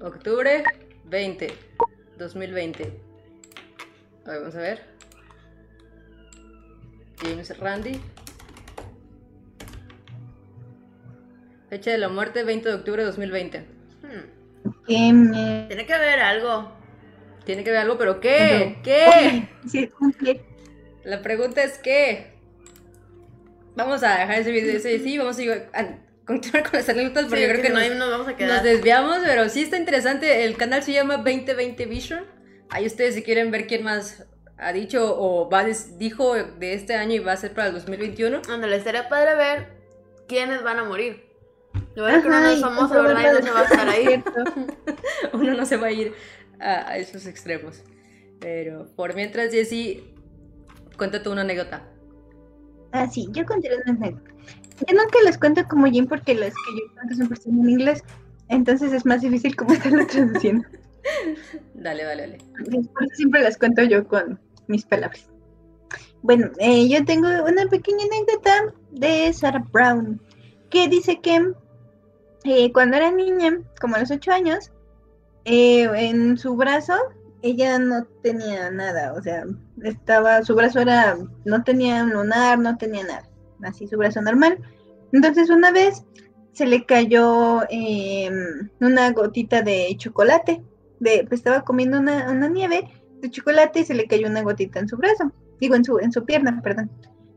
[0.02, 0.64] Octubre
[1.06, 1.52] 20.
[2.20, 2.84] 2020.
[4.26, 4.84] A ver, vamos a ver.
[7.20, 8.00] James Randi.
[11.72, 13.60] Fecha de la muerte 20 de octubre de 2020.
[14.04, 14.74] Hmm.
[14.86, 16.77] ¿Qué me- Tiene que haber algo.
[17.48, 18.76] Tiene que ver algo, pero ¿qué?
[18.76, 18.84] No.
[18.84, 19.48] ¿Qué?
[19.68, 20.42] Sí, cumple.
[21.04, 22.34] La pregunta es ¿qué?
[23.76, 25.88] Vamos a dejar ese video ese sí, vamos a, a
[26.26, 28.38] continuar con las anécdotas porque Sí, yo creo que no nos, nos vamos a nos
[28.38, 28.64] quedar.
[28.64, 30.44] desviamos, pero sí está interesante.
[30.44, 32.26] El canal se llama 2020 Vision.
[32.70, 34.26] Ahí ustedes si quieren ver quién más
[34.58, 37.74] ha dicho o va des- dijo de este año y va a ser para el
[37.76, 38.42] 2021.
[38.42, 39.68] Donde le estaría padre ver
[40.28, 41.26] quiénes van a morir.
[41.96, 43.22] Lo bueno es que uno no es famoso, ¿verdad?
[43.22, 44.24] Y no se va a estar ahí.
[45.34, 46.14] Uno no se va a ir
[46.60, 47.84] a, a esos extremos.
[48.40, 50.14] Pero por mientras, Jessy,
[50.98, 51.88] cuéntate una anécdota.
[52.92, 54.32] Ah, sí, yo conté una anécdota.
[54.88, 58.04] Yo nunca les cuento como Jim porque las que yo cuento siempre están en inglés.
[58.50, 60.68] Entonces es más difícil como estarlo traduciendo.
[61.74, 62.38] Dale, dale, dale.
[62.72, 65.30] Eso siempre las cuento yo con mis palabras.
[66.22, 70.22] Bueno, eh, yo tengo una pequeña anécdota de Sarah Brown,
[70.70, 71.54] que dice que
[72.44, 74.72] eh, cuando era niña, como a los ocho años,
[75.48, 76.94] eh, en su brazo
[77.42, 79.46] ella no tenía nada, o sea,
[79.82, 83.30] estaba, su brazo era, no tenía un lunar, no tenía nada,
[83.64, 84.60] así su brazo normal.
[85.14, 86.04] Entonces una vez
[86.52, 88.30] se le cayó eh,
[88.82, 90.62] una gotita de chocolate,
[91.00, 92.90] de, pues estaba comiendo una, una nieve
[93.22, 95.32] de chocolate y se le cayó una gotita en su brazo,
[95.62, 96.92] digo en su, en su pierna, perdón,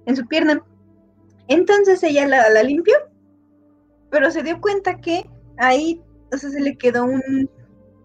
[0.06, 0.64] en su pierna.
[1.46, 2.94] Entonces ella la, la limpió,
[4.11, 6.02] pero se dio cuenta que ahí,
[6.32, 7.48] o sea, se le quedó un,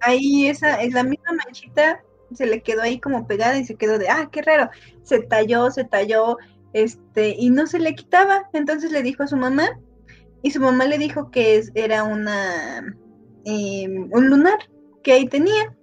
[0.06, 2.04] ahí esa, es la misma manchita,
[2.34, 4.70] se le quedó ahí como pegada y se quedó de, ah, qué raro,
[5.04, 6.38] se talló, se talló,
[6.74, 9.80] este, y no se le quitaba, entonces le dijo a su mamá,
[10.44, 12.84] y su mamá le dijo que es- era una,
[13.46, 14.60] em, un lunar
[15.04, 15.76] que ahí tenía,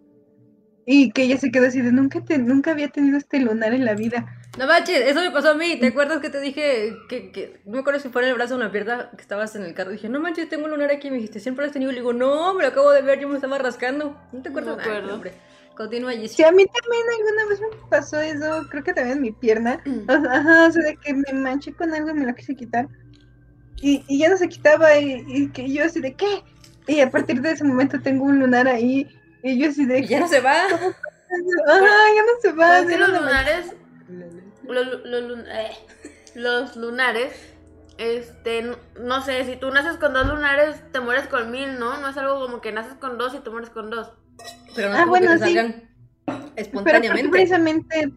[0.86, 3.84] y que ella se quedó así de, nunca, te, nunca había tenido este lunar en
[3.84, 4.26] la vida.
[4.58, 5.78] No manches, eso me pasó a mí.
[5.80, 8.54] ¿Te acuerdas que te dije que, que no me acuerdo si fue en el brazo
[8.54, 9.92] o en la pierna que estabas en el carro?
[9.92, 11.10] Dije, no manches, tengo un lunar aquí.
[11.10, 11.90] Me dijiste, siempre lo has tenido.
[11.90, 14.20] Le digo, no, me lo acabo de ver, yo me estaba rascando.
[14.30, 14.76] ¿No te acuerdas?
[14.76, 15.14] No me acuerdo.
[15.14, 15.32] Hombre.
[15.74, 16.36] Continúa, Jessy.
[16.36, 19.82] Sí, a mí también alguna vez me pasó eso, creo que también en mi pierna.
[20.08, 22.54] O sea, ajá, o sea, de que me manché con algo y me lo quise
[22.54, 22.88] quitar.
[23.80, 26.42] Y, y ya no se quitaba y, y que yo así de ¿qué?
[26.86, 29.08] Y a partir de ese momento tengo un lunar ahí
[29.42, 30.54] y yo así de Y ya no se va.
[30.66, 32.68] Ajá, ya no se va.
[32.68, 33.74] Pero es que era los lunares,
[34.68, 35.70] los, los lun- eh,
[36.34, 37.32] los lunares,
[37.98, 41.98] este, no sé, si tú naces con dos lunares, te mueres con mil, ¿no?
[41.98, 44.12] No es algo como que naces con dos y te mueres con dos.
[44.74, 45.54] Pero no Ah, es que bueno, te sí.
[45.54, 45.90] salgan
[46.26, 47.28] Pero porque espontáneamente.
[47.30, 48.12] precisamente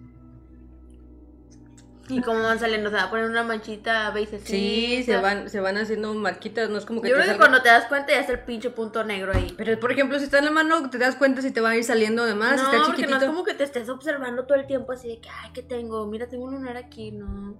[2.07, 4.49] Y como van saliendo, se va a poner una manchita veisecita.
[4.49, 7.61] Sí, se van, se van haciendo marquitas, no es como que Yo creo que cuando
[7.63, 9.53] te das cuenta ya es el pinche punto negro ahí.
[9.57, 11.77] Pero por ejemplo, si está en la mano, te das cuenta si te va a
[11.77, 13.19] ir saliendo de más, no, si está porque chiquitito.
[13.19, 15.63] no es como que te estés observando todo el tiempo así de que, ay, ¿qué
[15.63, 16.05] tengo?
[16.05, 17.57] Mira, tengo un lunar aquí, no.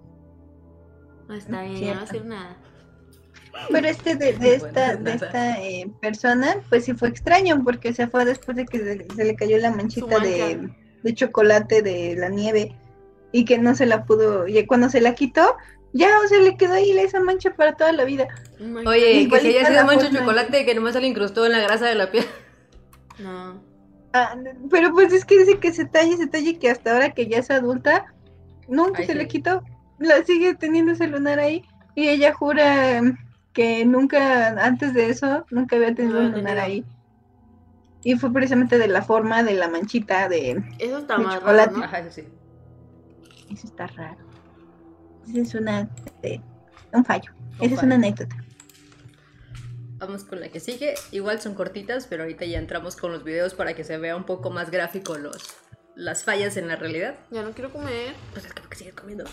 [1.27, 2.57] No está bien, no va a decir nada.
[3.71, 8.25] Pero este de, esta, de esta eh, persona, pues sí fue extraño, porque se fue
[8.25, 10.69] después de que se, se le cayó la manchita de,
[11.01, 12.75] de chocolate de la nieve
[13.35, 15.57] y que no se la pudo, y cuando se la quitó,
[15.91, 18.27] ya, o sea, le quedó ahí esa mancha para toda la vida.
[18.85, 21.51] Oye, que Igual si haya sido mancha de chocolate que nomás se le incrustó en
[21.51, 22.25] la grasa de la piel.
[23.19, 23.61] No.
[24.13, 24.35] Ah,
[24.69, 27.39] pero pues es que dice que se talle, se talle, que hasta ahora que ya
[27.39, 28.05] es adulta,
[28.69, 29.17] nunca Ay, se sí.
[29.17, 29.63] le quitó,
[29.99, 31.63] la sigue teniendo ese lunar ahí,
[31.95, 33.01] y ella jura
[33.53, 36.85] que nunca, antes de eso, nunca había tenido No un lunar ahí.
[38.03, 40.61] Y fue precisamente de la forma de la manchita de...
[40.79, 41.65] Eso está De más chocolate.
[41.67, 41.83] raro, ¿no?
[41.85, 42.27] Ajá, eso sí.
[43.49, 44.19] Eso está raro.
[45.27, 45.89] Esa es una...
[46.93, 47.31] un fallo.
[47.59, 48.35] Un Esa es una anécdota.
[49.97, 50.95] Vamos con la que sigue.
[51.11, 54.25] Igual son cortitas, pero ahorita ya entramos con los videos para que se vea un
[54.25, 55.55] poco más gráfico los,
[55.95, 57.15] las fallas en la realidad.
[57.31, 58.13] Ya no quiero comer.
[58.33, 59.23] Pues es que porque sigues comiendo.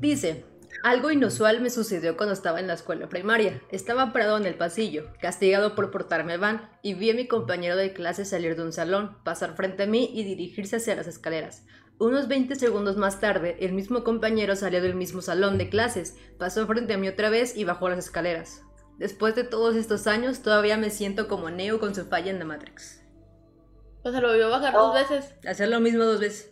[0.00, 0.44] Dice,
[0.82, 3.60] Algo inusual me sucedió cuando estaba en la escuela primaria.
[3.70, 7.92] Estaba parado en el pasillo, castigado por portarme van, y vi a mi compañero de
[7.92, 11.66] clase salir de un salón, pasar frente a mí y dirigirse hacia las escaleras.
[12.00, 16.66] Unos 20 segundos más tarde, el mismo compañero salió del mismo salón de clases, pasó
[16.66, 18.62] frente a mí otra vez y bajó las escaleras.
[18.96, 22.46] Después de todos estos años, todavía me siento como Neo con su falla en la
[22.46, 23.04] Matrix.
[24.02, 25.34] O sea, lo vio bajar dos veces.
[25.46, 26.50] Hacer lo mismo dos veces.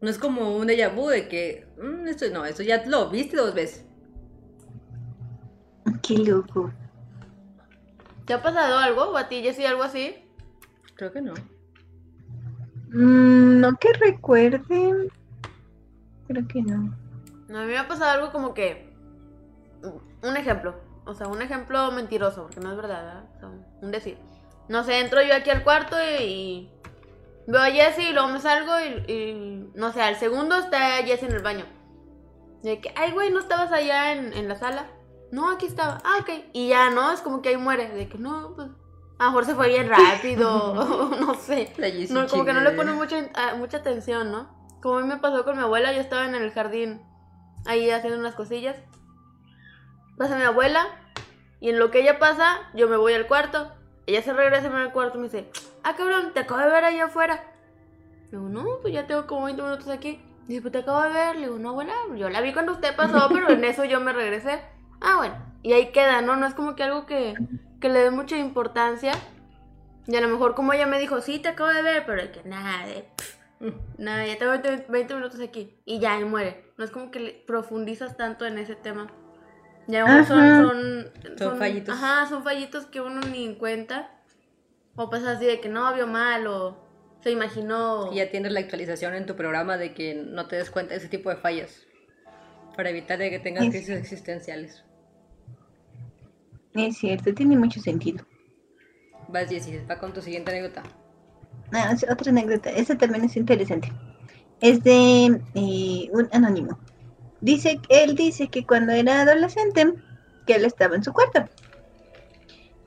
[0.00, 3.36] No es como un déjà vu de que, "Mm, esto no, esto ya lo viste
[3.36, 3.86] dos veces.
[6.02, 6.72] Qué loco.
[8.26, 9.10] ¿Te ha pasado algo?
[9.10, 10.16] ¿O a ti, Jessy, algo así?
[10.96, 11.34] Creo que no.
[12.90, 15.10] Mm, no que recuerde.
[16.26, 16.96] Creo que no.
[17.48, 18.92] No, a mí me ha pasado algo como que.
[20.22, 20.74] Un ejemplo.
[21.04, 23.48] O sea, un ejemplo mentiroso, porque no es verdad, sea,
[23.80, 24.18] un decir.
[24.68, 26.70] No sé, entro yo aquí al cuarto y.
[27.46, 31.34] veo a Jessie y luego me salgo y, No sé, al segundo está Jessie en
[31.34, 31.64] el baño.
[32.62, 34.86] De que, ay, güey, ¿no estabas allá en, en la sala?
[35.30, 35.98] No, aquí estaba.
[36.04, 36.30] Ah, ok.
[36.52, 37.12] Y ya, ¿no?
[37.12, 37.88] Es como que ahí muere.
[37.90, 38.68] De que no, pues.
[39.18, 40.74] A lo mejor se fue bien rápido.
[41.20, 41.72] no sé.
[42.14, 44.48] No, como que no le pone mucha, a- mucha atención, ¿no?
[44.80, 47.02] Como a mí me pasó con mi abuela, yo estaba en el jardín
[47.66, 48.76] ahí haciendo unas cosillas.
[50.16, 50.86] Pasa mi abuela
[51.60, 53.72] y en lo que ella pasa, yo me voy al cuarto.
[54.06, 55.50] Ella se regresa al cuarto y me dice,
[55.82, 57.44] ah, cabrón, te acabo de ver allá afuera.
[58.30, 60.20] Le digo, no, pues ya tengo como 20 minutos aquí.
[60.46, 61.36] Dice, pues te acabo de ver.
[61.36, 64.12] Le digo, no, abuela, yo la vi cuando usted pasó, pero en eso yo me
[64.12, 64.62] regresé.
[65.00, 65.34] Ah, bueno.
[65.62, 66.36] Y ahí queda, ¿no?
[66.36, 67.34] No es como que algo que,
[67.80, 69.12] que le dé mucha importancia.
[70.06, 72.42] Y a lo mejor como ella me dijo, sí, te acabo de ver, pero que
[72.48, 73.04] nada, de...
[73.98, 75.76] Nada, ya tengo 20, 20 minutos aquí.
[75.84, 76.72] Y ya, y muere.
[76.76, 79.12] No es como que le profundizas tanto en ese tema.
[79.88, 80.24] Ya Ajá.
[80.24, 81.94] son, son, Son fallitos.
[81.94, 84.10] Ajá, son fallitos que uno ni en cuenta.
[84.94, 86.76] O pasa así de que no vio mal o
[87.22, 88.12] se imaginó.
[88.12, 90.98] Y ya tienes la actualización en tu programa de que no te des cuenta de
[90.98, 91.86] ese tipo de fallas.
[92.76, 94.84] Para evitar de que tengas crisis existenciales.
[96.78, 98.24] Es cierto, tiene mucho sentido.
[99.28, 100.84] Vas, Jessie, va con tu siguiente anécdota.
[101.72, 103.92] Ah, es otra anécdota, esta también es interesante.
[104.60, 106.78] Es de eh, un anónimo.
[107.40, 109.92] Dice, él dice que cuando era adolescente,
[110.46, 111.46] que él estaba en su cuarto.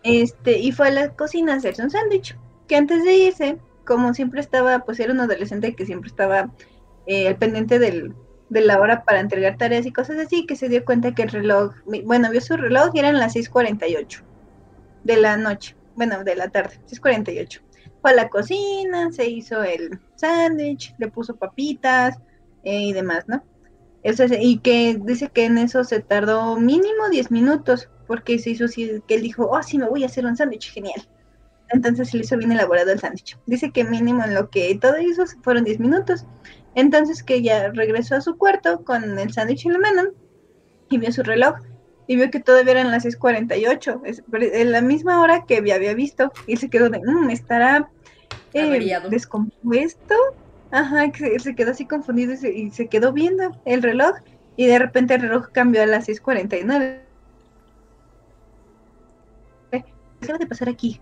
[0.04, 2.38] Este, y fue a la cocina a hacerse un sándwich.
[2.70, 6.50] Que antes de irse, como siempre estaba, pues era un adolescente que siempre estaba
[7.08, 8.16] eh, al pendiente del,
[8.52, 11.30] de la hora para entregar tareas y cosas así, que se dio cuenta que el
[11.32, 11.74] reloj,
[12.06, 14.24] bueno, vio su reloj y eran las 6:48
[15.04, 17.62] de la noche, bueno, de la tarde, 6:48
[18.02, 22.18] fue a la cocina, se hizo el sándwich, le puso papitas
[22.64, 23.44] eh, y demás, ¿no?
[24.04, 28.52] Eso es- y que dice que en eso se tardó mínimo 10 minutos, porque se
[28.52, 31.08] hizo así, que él dijo, oh, sí, me voy a hacer un sándwich, genial.
[31.70, 33.38] Entonces se le hizo bien elaborado el sándwich.
[33.46, 36.26] Dice que mínimo en lo que todo hizo fueron 10 minutos.
[36.76, 40.04] Entonces que ya regresó a su cuarto con el sándwich en la mano
[40.90, 41.56] y vio su reloj
[42.08, 46.32] y vio que todavía eran las 6:48, es- en la misma hora que había visto,
[46.48, 47.90] y se quedó de, "Mm, estará
[48.54, 48.62] eh,
[49.10, 50.16] descompuesto.
[50.72, 54.16] Ajá, que se, quedó así confundido y se, y se quedó viendo el reloj,
[54.58, 57.08] y de repente el reloj cambió a las 6:49.
[59.72, 59.84] Eh,
[60.20, 61.00] ¿Qué acaba de pasar aquí?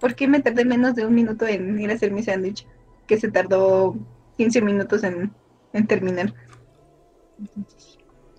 [0.00, 2.66] ¿Por qué me tardé menos de un minuto en ir a hacer mi sándwich?
[3.06, 3.96] Que se tardó
[4.38, 5.30] 15 minutos en,
[5.74, 6.32] en terminar.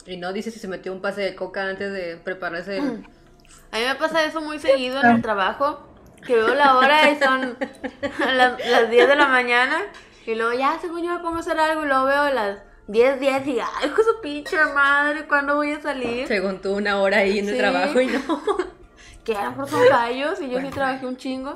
[0.07, 3.05] Y no dice si se metió un pase de coca antes de prepararse el...
[3.71, 5.87] A mí me pasa eso muy seguido en el trabajo,
[6.25, 7.55] que veo la hora y son
[8.19, 9.77] la- las 10 de la mañana
[10.25, 13.19] y luego ya, según yo me pongo a hacer algo y luego veo las 10,
[13.19, 16.27] 10 y ay, hijo de su pinche madre, ¿cuándo voy a salir?
[16.27, 17.59] Según tú, una hora ahí en el Sí.
[17.59, 18.41] trabajo y no.
[19.23, 21.53] Que lo mejor son gallos y yo sí trabajé un chingo.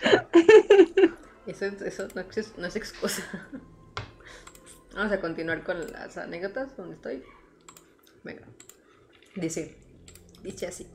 [1.46, 3.22] Eso, eso no, es, no es excusa.
[4.94, 7.22] Vamos a continuar con las anécdotas donde estoy.
[8.24, 8.46] Venga.
[9.36, 9.76] Dice,
[10.42, 10.86] dice así.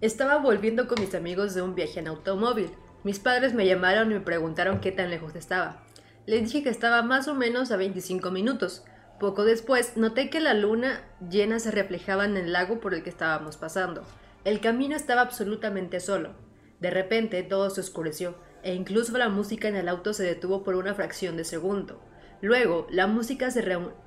[0.00, 2.70] Estaba volviendo con mis amigos de un viaje en automóvil.
[3.04, 5.84] Mis padres me llamaron y me preguntaron qué tan lejos estaba.
[6.26, 8.84] Les dije que estaba más o menos a 25 minutos.
[9.20, 13.10] Poco después noté que la luna llena se reflejaba en el lago por el que
[13.10, 14.02] estábamos pasando.
[14.44, 16.34] El camino estaba absolutamente solo.
[16.80, 18.34] De repente todo se oscureció
[18.64, 22.00] e incluso la música en el auto se detuvo por una fracción de segundo.
[22.40, 23.62] Luego, la música se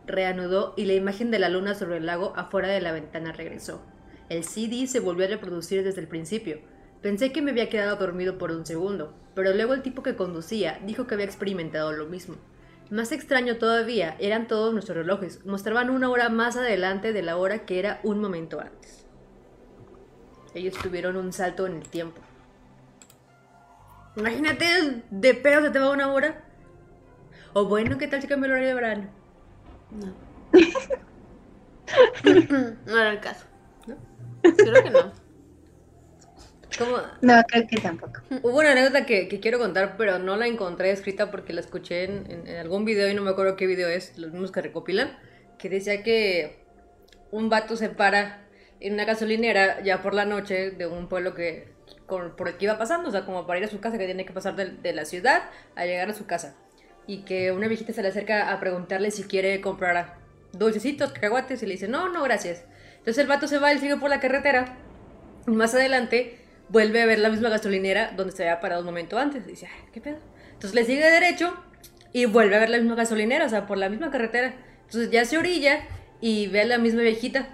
[0.06, 3.82] reanudó y la imagen de la luna sobre el lago afuera de la ventana regresó.
[4.30, 6.60] El CD se volvió a reproducir desde el principio.
[7.02, 10.80] Pensé que me había quedado dormido por un segundo, pero luego el tipo que conducía
[10.86, 12.36] dijo que había experimentado lo mismo.
[12.90, 17.66] Más extraño todavía, eran todos nuestros relojes, mostraban una hora más adelante de la hora
[17.66, 19.06] que era un momento antes.
[20.56, 22.22] Ellos tuvieron un salto en el tiempo.
[24.18, 24.66] Imagínate,
[25.10, 26.44] de pedo se te va una hora.
[27.54, 29.10] O bueno, ¿qué tal si cambia el horario de verano?
[29.92, 30.16] No.
[32.86, 33.46] no era el caso.
[34.64, 35.12] Creo que no.
[36.78, 38.22] Como, No, creo que tampoco.
[38.44, 42.04] Hubo una anécdota que, que quiero contar, pero no la encontré escrita porque la escuché
[42.04, 44.62] en, en- en algún video y no me acuerdo qué video es, los mismos que
[44.62, 45.18] recopilan,
[45.58, 46.66] que decía que
[47.32, 48.48] un vato se para
[48.80, 51.77] en una gasolinera ya por la noche de un pueblo que
[52.08, 54.06] con- por el que iba pasando, o sea, como para ir a su casa, que
[54.06, 55.44] tiene que pasar de, la ciudad
[55.76, 56.56] a llegar a su casa.
[57.06, 60.16] Y que una viejita se le acerca a preguntarle si quiere comprar
[60.54, 62.64] dulcecitos, cacahuates, y le dice, no, no, gracias.
[62.98, 64.78] Entonces el vato se va, él sigue por la carretera,
[65.46, 66.40] y más adelante
[66.70, 69.46] vuelve a ver la misma gasolinera donde se había parado un momento antes.
[69.46, 70.18] Dice, "Ay, ¿qué pedo?
[70.54, 71.54] Entonces le sigue derecho
[72.12, 74.56] y vuelve a ver la misma gasolinera, o sea, por la misma carretera.
[74.86, 75.82] Entonces ya se orilla
[76.20, 77.48] y ve a la misma viejita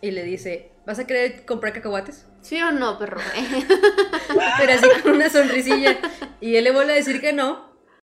[0.00, 2.26] y le dice, ¿vas a querer comprar cacahuates?
[2.42, 3.20] ¿Sí o no, perro?
[4.58, 5.98] Pero así con una sonrisilla.
[6.40, 7.71] Y él le vuelve a decir que no.